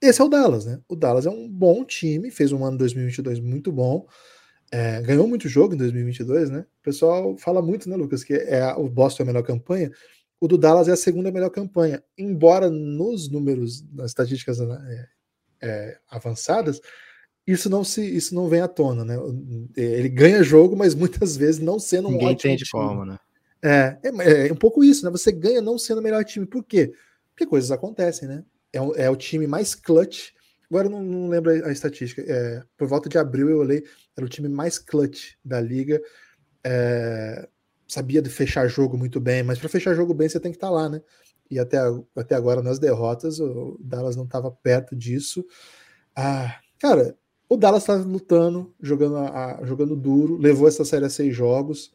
[0.00, 0.80] Esse é o Dallas, né?
[0.88, 4.06] O Dallas é um bom time, fez um ano 2022 muito bom,
[4.70, 6.66] é, ganhou muito jogo em 2022, né?
[6.80, 9.90] O pessoal fala muito, né, Lucas, que é a, o Boston é a melhor campanha.
[10.40, 15.08] O do Dallas é a segunda melhor campanha, embora nos números, nas estatísticas né,
[15.62, 16.80] é, é, avançadas,
[17.46, 19.16] isso não se isso não vem à tona, né?
[19.76, 22.82] Ele ganha jogo, mas muitas vezes não sendo um Ninguém ótimo entende time.
[22.82, 23.18] como, né?
[23.62, 25.10] É, é, é, um pouco isso, né?
[25.10, 26.46] Você ganha não sendo o melhor time.
[26.46, 26.92] Por quê?
[27.30, 28.44] Porque coisas acontecem, né?
[28.74, 30.32] É, é o time mais clutch.
[30.68, 32.22] Agora eu não, não lembro a, a estatística.
[32.22, 33.84] É, por volta de abril eu olhei,
[34.16, 36.00] era o time mais clutch da liga.
[36.64, 37.48] É,
[37.86, 40.68] sabia de fechar jogo muito bem, mas para fechar jogo bem você tem que estar
[40.68, 41.00] tá lá, né?
[41.50, 41.78] E até,
[42.16, 45.44] até agora nas derrotas o Dallas não estava perto disso.
[46.16, 47.16] Ah, cara,
[47.48, 51.92] o Dallas está lutando, jogando, a, jogando duro, levou essa série a seis jogos,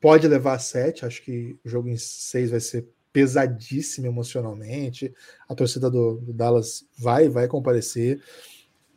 [0.00, 1.06] pode levar a sete.
[1.06, 5.14] Acho que o jogo em seis vai ser pesadíssimo emocionalmente.
[5.48, 8.20] A torcida do, do Dallas vai, vai comparecer.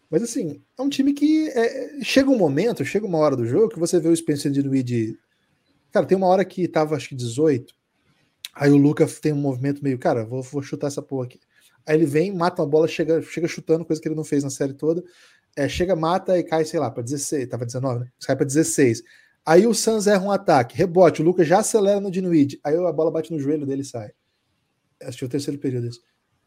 [0.09, 3.69] Mas assim, é um time que é, chega um momento, chega uma hora do jogo
[3.69, 5.17] que você vê o Spencer Dinwiddie.
[5.91, 7.73] Cara, tem uma hora que tava acho que 18.
[8.55, 11.39] Aí o Luca tem um movimento meio, cara, vou, vou chutar essa porra aqui.
[11.85, 14.49] Aí ele vem, mata uma bola, chega, chega chutando, coisa que ele não fez na
[14.49, 15.03] série toda
[15.57, 18.11] é, chega, mata e cai, sei lá, para 16, tava 19, né?
[18.23, 19.01] Cai para 16.
[19.47, 22.91] Aí o Suns erra um ataque, rebote, o Lucas já acelera no Dinwiddie, aí a
[22.91, 24.11] bola bate no joelho dele e sai.
[25.01, 26.01] Assistiu o terceiro período isso.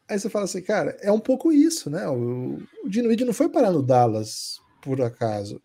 [0.07, 2.07] Aí você fala assim, cara, é um pouco isso, né?
[2.07, 5.59] O, o não foi parar no Dallas por acaso.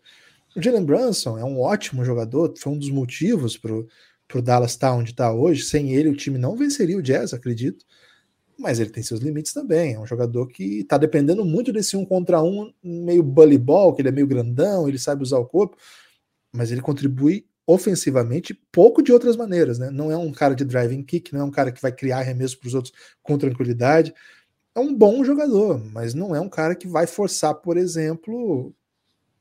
[0.55, 3.87] O Jalen Brunson é um ótimo jogador, foi um dos motivos pro,
[4.27, 5.63] pro Dallas estar tá onde está hoje.
[5.63, 7.85] Sem ele, o time não venceria o Jazz, acredito
[8.57, 9.93] mas ele tem seus limites também.
[9.93, 14.01] É um jogador que está dependendo muito desse um contra um, meio bully ball, que
[14.01, 15.77] ele é meio grandão, ele sabe usar o corpo,
[16.51, 19.89] mas ele contribui ofensivamente pouco de outras maneiras, né?
[19.91, 22.57] Não é um cara de driving kick, não é um cara que vai criar arremesso
[22.57, 24.13] para os outros com tranquilidade.
[24.73, 28.73] é um bom jogador, mas não é um cara que vai forçar, por exemplo,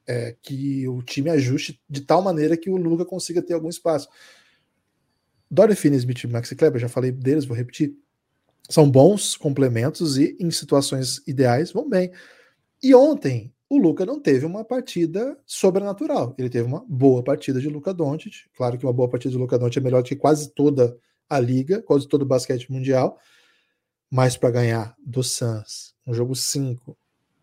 [0.06, 4.08] é, que o time ajuste de tal maneira que o Luca consiga ter algum espaço.
[5.50, 7.94] Dory Finney-Smith e Maxi Kleber, já falei deles, vou repetir.
[8.68, 12.10] São bons complementos e em situações ideais vão bem.
[12.82, 16.34] E ontem o Luca não teve uma partida sobrenatural.
[16.38, 18.46] Ele teve uma boa partida de Luca Doncic.
[18.56, 20.96] Claro que uma boa partida de Luca Doncic é melhor que quase toda
[21.28, 23.18] a liga, quase todo o basquete mundial.
[24.10, 26.96] Mas para ganhar do Suns, um jogo 5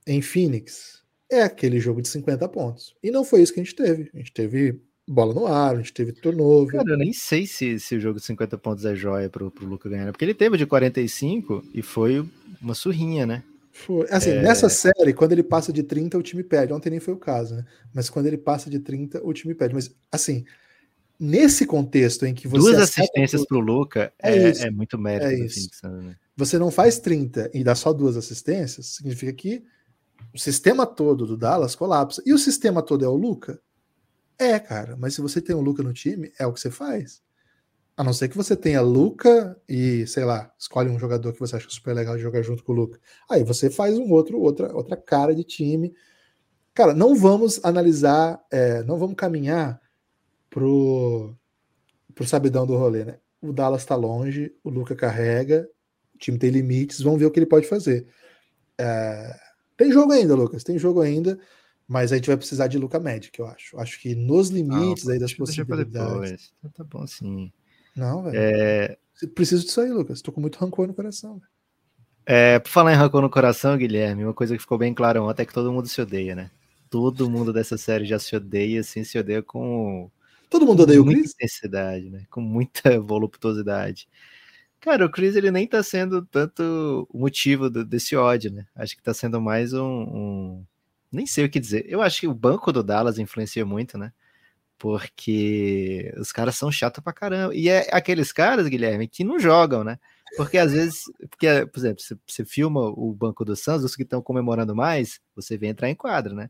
[0.08, 2.96] em Phoenix, é aquele jogo de 50 pontos.
[3.04, 4.10] E não foi isso que a gente teve.
[4.14, 6.80] A gente teve bola no ar, a gente teve turnover.
[6.80, 9.66] Cara, eu nem sei se, se o jogo de 50 pontos é joia pro, pro
[9.66, 12.26] Luca ganhar, porque ele teve de 45 e foi
[12.62, 13.44] uma surrinha, né?
[13.74, 14.06] Foi.
[14.12, 14.42] Assim, é...
[14.42, 16.72] nessa série, quando ele passa de 30, o time perde.
[16.72, 17.66] Ontem nem foi o caso, né?
[17.92, 19.74] Mas quando ele passa de 30, o time perde.
[19.74, 20.46] Mas, assim,
[21.20, 22.72] nesse contexto em que você.
[22.72, 25.26] Duas assistências para o Luca é, é, é, muito mérito.
[25.26, 25.70] É isso.
[25.84, 26.16] Né?
[26.38, 29.64] Você não faz 30 e dá só duas assistências, significa que
[30.32, 32.22] o sistema todo do Dallas colapsa.
[32.26, 33.60] E o sistema todo é o Luca?
[34.38, 37.22] É, cara, mas se você tem o Luca no time, é o que você faz.
[37.96, 41.56] A não ser que você tenha Luca e, sei lá, escolhe um jogador que você
[41.56, 43.00] acha super legal de jogar junto com o Luca.
[43.30, 45.94] Aí você faz um outro, outra, outra cara de time.
[46.74, 49.80] Cara, não vamos analisar, é, não vamos caminhar
[50.50, 51.36] pro,
[52.16, 53.20] pro sabidão do rolê, né?
[53.40, 55.70] O Dallas tá longe, o Luca carrega,
[56.16, 58.08] o time tem limites, vamos ver o que ele pode fazer.
[58.76, 59.36] É,
[59.78, 61.38] tem jogo ainda, Lucas, tem jogo ainda.
[61.88, 63.78] Mas a gente vai precisar de Luca Magic, eu acho.
[63.78, 66.54] Acho que nos limites aí das possibilidades.
[66.58, 67.52] Então tá bom sim.
[67.96, 68.38] Não, velho.
[68.38, 68.98] É...
[69.36, 70.22] Preciso disso aí, Lucas.
[70.22, 71.42] Tô com muito rancor no coração.
[72.26, 75.44] É, por falar em rancor no coração, Guilherme, uma coisa que ficou bem clara ontem
[75.44, 76.52] é que todo mundo se odeia, né?
[76.90, 80.10] Todo mundo dessa série já se odeia, assim, se odeia com.
[80.50, 81.34] Todo mundo odeia o Chris?
[81.34, 82.26] intensidade, né?
[82.30, 84.08] Com muita voluptuosidade.
[84.80, 88.66] Cara, o Chris ele nem tá sendo tanto o motivo do, desse ódio, né?
[88.76, 90.66] Acho que tá sendo mais um, um
[91.12, 91.86] nem sei o que dizer.
[91.88, 94.12] Eu acho que o banco do Dallas influencia muito, né?
[94.84, 97.56] Porque os caras são chatos pra caramba.
[97.56, 99.98] E é aqueles caras, Guilherme, que não jogam, né?
[100.36, 104.22] Porque às vezes, porque, por exemplo, você, filma o banco do Suns, os que estão
[104.22, 106.50] comemorando mais, você vem entrar em quadro, né?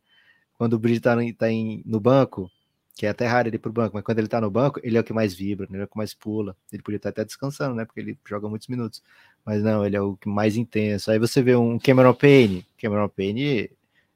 [0.58, 2.50] Quando o Bridge tá, no, tá em, no banco,
[2.96, 4.98] que é até raro ele ir pro banco, mas quando ele tá no banco, ele
[4.98, 6.58] é o que mais vibra, ele é o que mais pula.
[6.72, 7.86] Ele podia estar até descansando, né?
[7.86, 9.04] Porque ele joga muitos minutos.
[9.46, 11.12] Mas não, ele é o que mais intenso.
[11.12, 12.66] Aí você vê um Cameron Payne.
[12.82, 13.70] Cameron Payne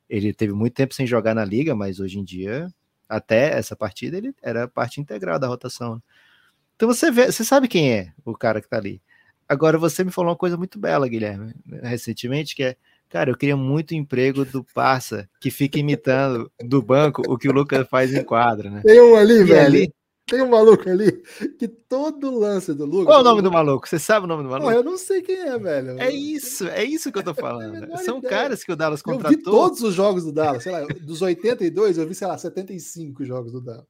[0.10, 2.74] ele teve muito tempo sem jogar na liga, mas hoje em dia,
[3.08, 5.96] até essa partida, ele era parte integral da rotação.
[5.96, 6.02] Né?
[6.76, 9.02] Então você vê, você sabe quem é o cara que tá ali.
[9.48, 12.76] Agora você me falou uma coisa muito bela, Guilherme, recentemente, que é,
[13.10, 17.54] cara, eu queria muito emprego do Parça que fica imitando do banco o que o
[17.54, 18.82] Lucas faz em quadra, né?
[18.86, 19.66] Tem um ali, e velho.
[19.66, 19.94] Ali,
[20.28, 21.24] tem um maluco ali
[21.58, 23.06] que todo lance do Lucas.
[23.06, 23.88] Qual é o nome do maluco?
[23.88, 24.70] Você sabe o nome do maluco?
[24.70, 25.98] eu não sei quem é, velho.
[26.00, 27.98] É isso, é isso que eu tô falando.
[28.00, 28.30] São ideia.
[28.30, 29.32] caras que o Dallas contratou.
[29.32, 32.38] Eu vi todos os jogos do Dallas, sei lá, dos 82, eu vi, sei lá,
[32.38, 33.86] 75 jogos do Dallas.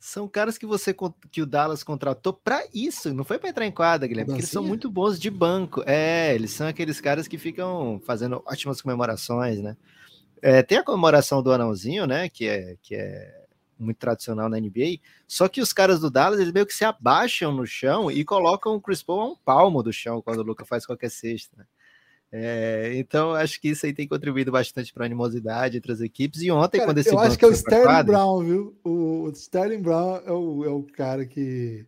[0.00, 0.94] São caras que você
[1.30, 4.50] que o Dallas contratou para isso, não foi para entrar em quadra, Guilherme, porque eles
[4.50, 5.82] são muito bons de banco.
[5.86, 9.76] É, eles são aqueles caras que ficam fazendo ótimas comemorações, né?
[10.42, 12.28] É, tem a comemoração do anãozinho, né?
[12.28, 13.43] Que é, que é
[13.78, 14.98] muito tradicional na NBA.
[15.26, 18.74] Só que os caras do Dallas, eles meio que se abaixam no chão e colocam
[18.74, 21.56] o Chris Paul a um palmo do chão quando o Luca faz qualquer cesta.
[21.56, 21.64] Né?
[22.36, 26.42] É, então, acho que isso aí tem contribuído bastante para a animosidade entre as equipes.
[26.42, 28.12] E ontem, cara, quando esse Eu acho que é o Sterling quadra...
[28.12, 28.76] Brown, viu?
[28.82, 31.86] O, Sterling Brown é o, é o cara que,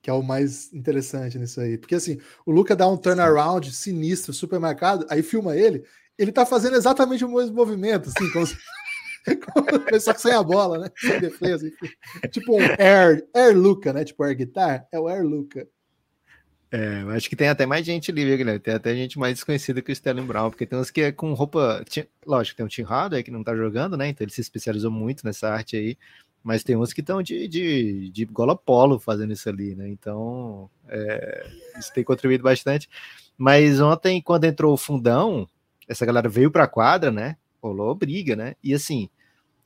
[0.00, 1.76] que é o mais interessante nisso aí.
[1.76, 5.82] Porque assim, o Luca dá um turnaround sinistro, super marcado, aí filma ele,
[6.16, 8.56] ele tá fazendo exatamente o mesmo movimento, assim, como se...
[10.00, 10.90] Só que sem a bola, né?
[10.96, 11.66] Sem defesa.
[11.66, 11.88] Enfim.
[12.30, 14.04] Tipo um Air, Air Luca, né?
[14.04, 15.66] Tipo Air Guitar, é o Air Luca.
[16.70, 18.60] É, acho que tem até mais gente ali, Guilherme.
[18.60, 21.32] Tem até gente mais desconhecida que o Sterling Brown, porque tem uns que é com
[21.32, 21.84] roupa.
[22.26, 24.08] Lógico, tem o Tim Hardaway que não tá jogando, né?
[24.08, 25.96] Então ele se especializou muito nessa arte aí.
[26.42, 29.88] Mas tem uns que estão de, de, de gola polo fazendo isso ali, né?
[29.88, 31.46] Então, é,
[31.78, 32.88] isso tem contribuído bastante.
[33.36, 35.48] Mas ontem, quando entrou o fundão,
[35.88, 37.36] essa galera veio para a quadra, né?
[37.62, 38.54] rolou briga, né?
[38.62, 39.08] E assim,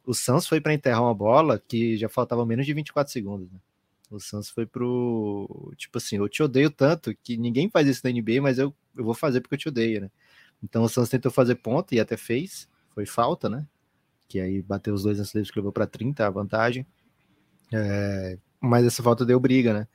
[0.04, 3.58] o Santos foi para enterrar uma bola que já faltava menos de 24 segundos, né?
[4.10, 5.72] O Santos foi pro.
[5.76, 9.04] Tipo assim, eu te odeio tanto que ninguém faz isso na NBA, mas eu, eu
[9.04, 10.10] vou fazer porque eu te odeio, né?
[10.62, 12.68] Então o Santos tentou fazer ponto e até fez.
[12.90, 13.66] Foi falta, né?
[14.28, 16.86] Que aí bateu os dois lances que levou para 30 a vantagem.
[17.72, 19.88] É, mas essa falta deu briga, né?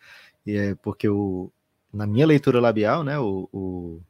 [0.46, 1.52] E é porque o,
[1.94, 3.20] na minha leitura labial, né?
[3.20, 4.02] O, o,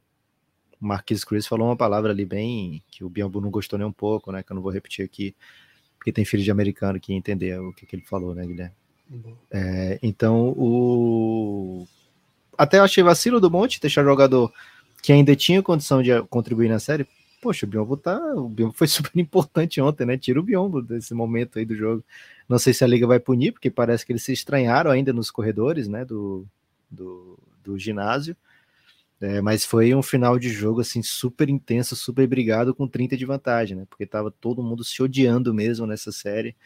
[0.80, 4.42] Marquis falou uma palavra ali bem que o Biambu não gostou nem um pouco, né?
[4.42, 5.36] Que eu não vou repetir aqui,
[5.98, 8.74] porque tem filho de americano que entender o que, que ele falou, né, Guilherme?
[9.50, 11.86] É, então, o.
[12.56, 14.52] Até achei vacilo do Monte deixar jogador
[15.02, 17.06] que ainda tinha condição de contribuir na série,
[17.40, 18.18] poxa, o Biombo tá.
[18.34, 20.16] O Biombo foi super importante ontem, né?
[20.16, 22.04] Tira o Biombo desse momento aí do jogo.
[22.48, 25.30] Não sei se a liga vai punir, porque parece que eles se estranharam ainda nos
[25.30, 26.04] corredores, né?
[26.04, 26.46] Do,
[26.90, 28.36] do, do ginásio.
[29.20, 33.26] É, mas foi um final de jogo assim super intenso, super brigado com 30 de
[33.26, 33.84] vantagem, né?
[33.90, 36.56] Porque tava todo mundo se odiando mesmo nessa série.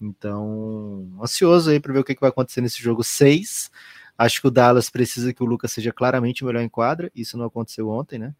[0.00, 3.70] Então, ansioso aí para ver o que, que vai acontecer nesse jogo 6.
[4.16, 7.10] Acho que o Dallas precisa que o Lucas seja claramente melhor em quadra.
[7.14, 8.34] Isso não aconteceu ontem, né?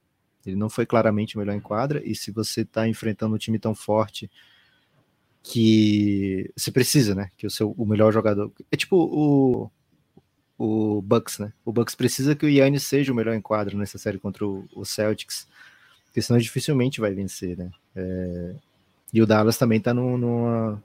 [0.47, 2.01] Ele não foi claramente melhor em quadra.
[2.05, 4.31] E se você está enfrentando um time tão forte
[5.43, 7.31] que você precisa, né?
[7.37, 8.53] Que o seu o melhor jogador.
[8.71, 9.71] É tipo o,
[10.59, 11.53] o Bucks, né?
[11.65, 14.85] O Bucks precisa que o Yannis seja o melhor em quadra nessa série contra o,
[14.85, 15.47] Celtics.
[16.07, 17.71] Porque senão dificilmente vai vencer, né?
[17.95, 18.55] É,
[19.13, 20.83] e o Dallas também está numa,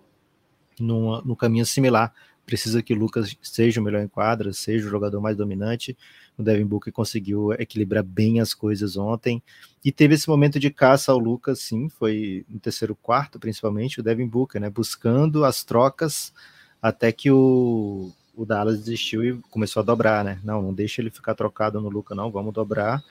[0.79, 2.13] numa, no caminho similar.
[2.45, 5.97] Precisa que o Lucas seja o melhor em quadra, seja o jogador mais dominante.
[6.37, 9.41] O Devin Booker conseguiu equilibrar bem as coisas ontem.
[9.83, 14.03] E teve esse momento de caça ao Lucas, sim, foi no terceiro quarto, principalmente, o
[14.03, 14.69] Devin Booker, né?
[14.69, 16.33] Buscando as trocas
[16.81, 20.39] até que o, o Dallas desistiu e começou a dobrar, né?
[20.43, 23.03] Não, não deixa ele ficar trocado no Lucas, não, vamos dobrar,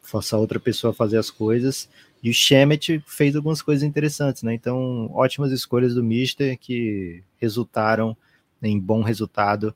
[0.00, 1.88] forçar outra pessoa a fazer as coisas.
[2.22, 4.54] E o Shemet fez algumas coisas interessantes, né?
[4.54, 8.16] Então, ótimas escolhas do Mister que resultaram
[8.62, 9.74] em bom resultado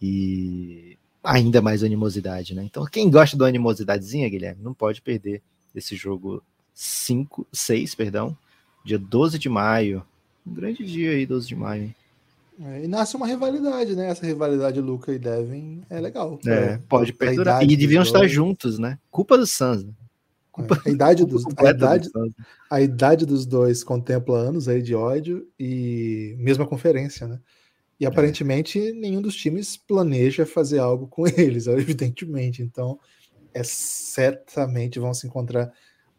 [0.00, 2.64] e ainda mais animosidade, né?
[2.64, 5.42] Então, quem gosta da animosidadezinha, Guilherme, não pode perder
[5.74, 6.42] esse jogo
[6.72, 8.36] 5, 6, perdão,
[8.84, 10.04] dia 12 de maio.
[10.46, 11.84] Um grande dia aí, 12 de maio.
[11.84, 11.94] Hein?
[12.58, 14.08] É, e nasce uma rivalidade, né?
[14.08, 16.38] Essa rivalidade Luca e Devin é legal.
[16.46, 17.62] É, pode perdurar.
[17.62, 18.98] E deviam estar juntos, né?
[19.10, 19.92] Culpa do Suns, né?
[20.50, 22.10] Culpa, a idade dos a idade,
[22.70, 27.38] a idade dos dois contempla anos aí de ódio e mesma conferência, né?
[28.00, 28.08] E é.
[28.08, 28.92] aparentemente é.
[28.92, 32.62] nenhum dos times planeja fazer algo com eles, evidentemente.
[32.62, 32.98] Então,
[33.52, 35.70] é certamente vão se encontrar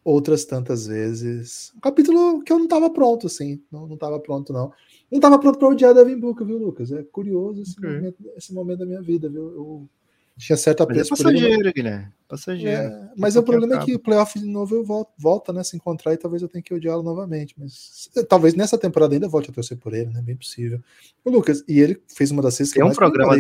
[0.08, 1.74] outras tantas vezes.
[1.76, 3.62] Um capítulo que eu não estava pronto, assim.
[3.70, 4.72] Não, não tava pronto, não.
[5.12, 6.94] Não estava pronto para odiar Devin Booker, viu, Lucas?
[6.94, 7.94] É curioso esse, okay.
[7.94, 9.52] momento, esse momento da minha vida, viu?
[9.52, 9.90] Eu
[10.38, 12.08] tinha certo apreço mas é passageiro, Guilherme.
[12.26, 12.82] Passageiro.
[12.82, 13.84] É, mas o problema acaba.
[13.84, 15.62] é que o playoff de novo eu volto, volta, né?
[15.62, 17.54] Se encontrar e talvez eu tenha que odiá-lo novamente.
[17.58, 20.22] Mas talvez nessa temporada ainda volte a torcer por ele, né?
[20.22, 20.80] Bem possível.
[21.26, 23.36] O Lucas, e ele fez uma das vezes que Tem um programa.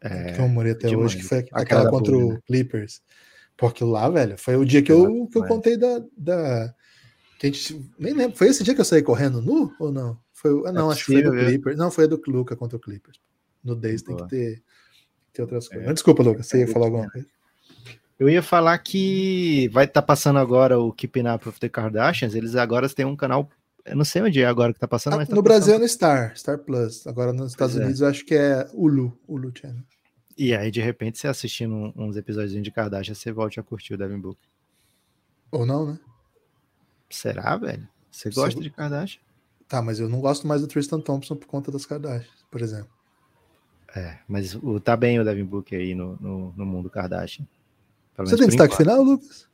[0.00, 2.40] É, que eu morei até hoje, que foi aquela, aquela contra boa, o né?
[2.44, 3.02] Clippers.
[3.60, 6.00] Aquilo lá, velho, foi o dia que eu, que eu contei da.
[6.16, 6.74] da
[7.38, 10.18] que a gente, nem lembro, foi esse dia que eu saí correndo nu ou não?
[10.32, 11.76] Foi, ah, não, é acho que foi do Clippers.
[11.76, 13.20] Não, foi do Luca contra o Clippers.
[13.62, 14.62] No Days tem que ter
[15.32, 15.84] tem outras coisas.
[15.84, 15.86] É.
[15.86, 17.26] Mas desculpa, Lucas, você ia falar alguma coisa?
[18.18, 22.34] Eu ia falar que vai estar tá passando agora o Keeping Up with the Kardashians.
[22.34, 23.48] Eles agora têm um canal.
[23.84, 25.28] Eu não sei onde é agora que tá passando, ah, mas.
[25.28, 27.06] Tá no Brasil é no Star, Star Plus.
[27.06, 27.84] Agora nos Estados pois é.
[27.84, 28.04] Unidos é.
[28.04, 29.84] eu acho que é Hulu, Hulu Channel.
[30.38, 33.98] E aí, de repente, você assistindo uns episódios de Kardashian, você volte a curtir o
[33.98, 34.38] Devin Book.
[35.50, 35.98] Ou não, né?
[37.10, 37.88] Será, velho?
[38.08, 39.20] Você gosta de Kardashian?
[39.66, 42.88] Tá, mas eu não gosto mais do Tristan Thompson por conta das Kardashians, por exemplo.
[43.96, 47.44] É, mas o, tá bem o Devin Book aí no, no, no mundo Kardashian.
[48.16, 48.88] Você tem destaque enquanto.
[48.88, 49.48] final, Lucas?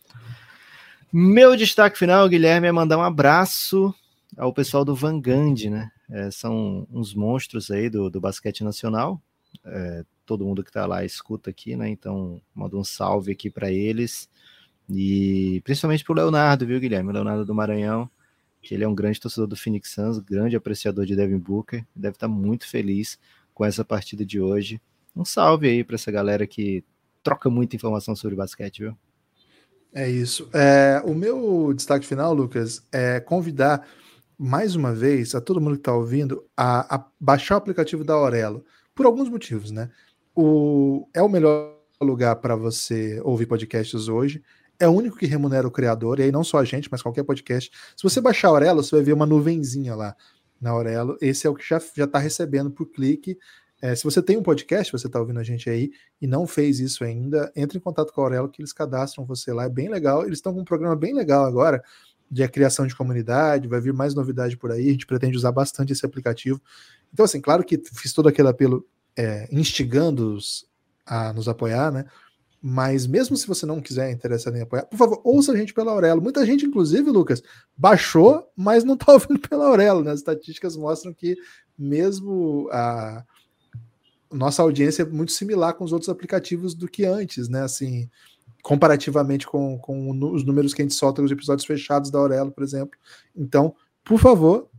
[1.10, 3.94] Meu destaque final, Guilherme, é mandar um abraço
[4.36, 5.90] ao pessoal do Vanguard, né?
[6.10, 9.22] É, são uns monstros aí do, do basquete nacional.
[9.64, 11.88] É, todo mundo que tá lá escuta aqui, né?
[11.88, 14.28] Então, mando um salve aqui para eles.
[14.88, 17.10] E principalmente pro Leonardo, viu, Guilherme?
[17.10, 18.08] O Leonardo do Maranhão,
[18.60, 22.16] que ele é um grande torcedor do Phoenix Suns, grande apreciador de Devin Booker, deve
[22.16, 23.18] estar tá muito feliz
[23.52, 24.80] com essa partida de hoje.
[25.14, 26.84] Um salve aí para essa galera que
[27.22, 28.96] troca muita informação sobre basquete, viu?
[29.94, 30.48] É isso.
[30.52, 33.86] É, o meu destaque final, Lucas, é convidar
[34.36, 38.14] mais uma vez a todo mundo que está ouvindo a, a, baixar o aplicativo da
[38.14, 38.64] Aurelo,
[38.94, 39.90] por alguns motivos, né?
[40.34, 44.42] O, é o melhor lugar para você ouvir podcasts hoje.
[44.78, 47.22] É o único que remunera o criador, e aí não só a gente, mas qualquer
[47.22, 47.70] podcast.
[47.96, 50.16] Se você baixar a Aurelo, você vai ver uma nuvenzinha lá
[50.60, 51.16] na Aurelo.
[51.20, 53.38] Esse é o que já está recebendo por clique.
[53.80, 56.80] É, se você tem um podcast, você está ouvindo a gente aí e não fez
[56.80, 59.64] isso ainda, entre em contato com a Aurelo que eles cadastram você lá.
[59.64, 60.24] É bem legal.
[60.24, 61.82] Eles estão com um programa bem legal agora
[62.30, 64.88] de criação de comunidade, vai vir mais novidade por aí.
[64.88, 66.60] A gente pretende usar bastante esse aplicativo.
[67.12, 68.84] Então, assim, claro que fiz todo aquele apelo
[69.16, 70.66] é, instigando-os
[71.06, 72.06] a nos apoiar, né?
[72.66, 75.92] Mas mesmo se você não quiser interessar em apoiar, por favor, ouça a gente pela
[75.92, 76.22] Aurelo.
[76.22, 77.42] Muita gente, inclusive, Lucas,
[77.76, 80.02] baixou, mas não está ouvindo pela Aurelo.
[80.02, 80.12] Né?
[80.12, 81.36] As estatísticas mostram que
[81.78, 83.22] mesmo a
[84.32, 87.62] nossa audiência é muito similar com os outros aplicativos do que antes, né?
[87.62, 88.08] Assim,
[88.62, 92.64] comparativamente com, com os números que a gente solta nos episódios fechados da Aurelo, por
[92.64, 92.98] exemplo.
[93.36, 94.70] Então, por favor,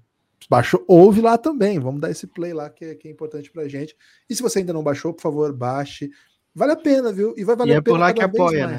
[0.50, 1.80] baixou, ouve lá também.
[1.80, 3.96] Vamos dar esse play lá que é, que é importante para gente.
[4.30, 6.10] E se você ainda não baixou, por favor, baixe
[6.56, 7.34] Vale a pena, viu?
[7.36, 7.96] E vai valer e é a pena.
[7.96, 8.78] É por lá que apoia, né?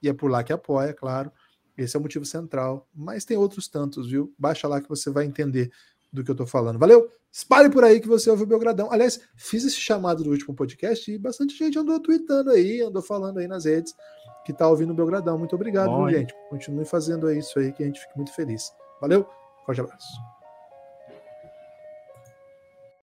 [0.00, 1.32] e é por lá que apoia, claro.
[1.76, 2.88] Esse é o motivo central.
[2.94, 4.32] Mas tem outros tantos, viu?
[4.38, 5.70] Baixa lá que você vai entender
[6.12, 6.78] do que eu tô falando.
[6.78, 7.10] Valeu?
[7.30, 8.90] Espalhe por aí que você ouve o Belgradão.
[8.92, 13.38] Aliás, fiz esse chamado do último podcast e bastante gente andou tweetando aí, andou falando
[13.38, 13.92] aí nas redes
[14.44, 15.36] que tá ouvindo o Belgradão.
[15.36, 16.34] Muito obrigado, Bom, viu, gente?
[16.48, 18.70] Continue fazendo isso aí que a gente fica muito feliz.
[19.00, 19.26] Valeu?
[19.66, 20.35] Forte abraço.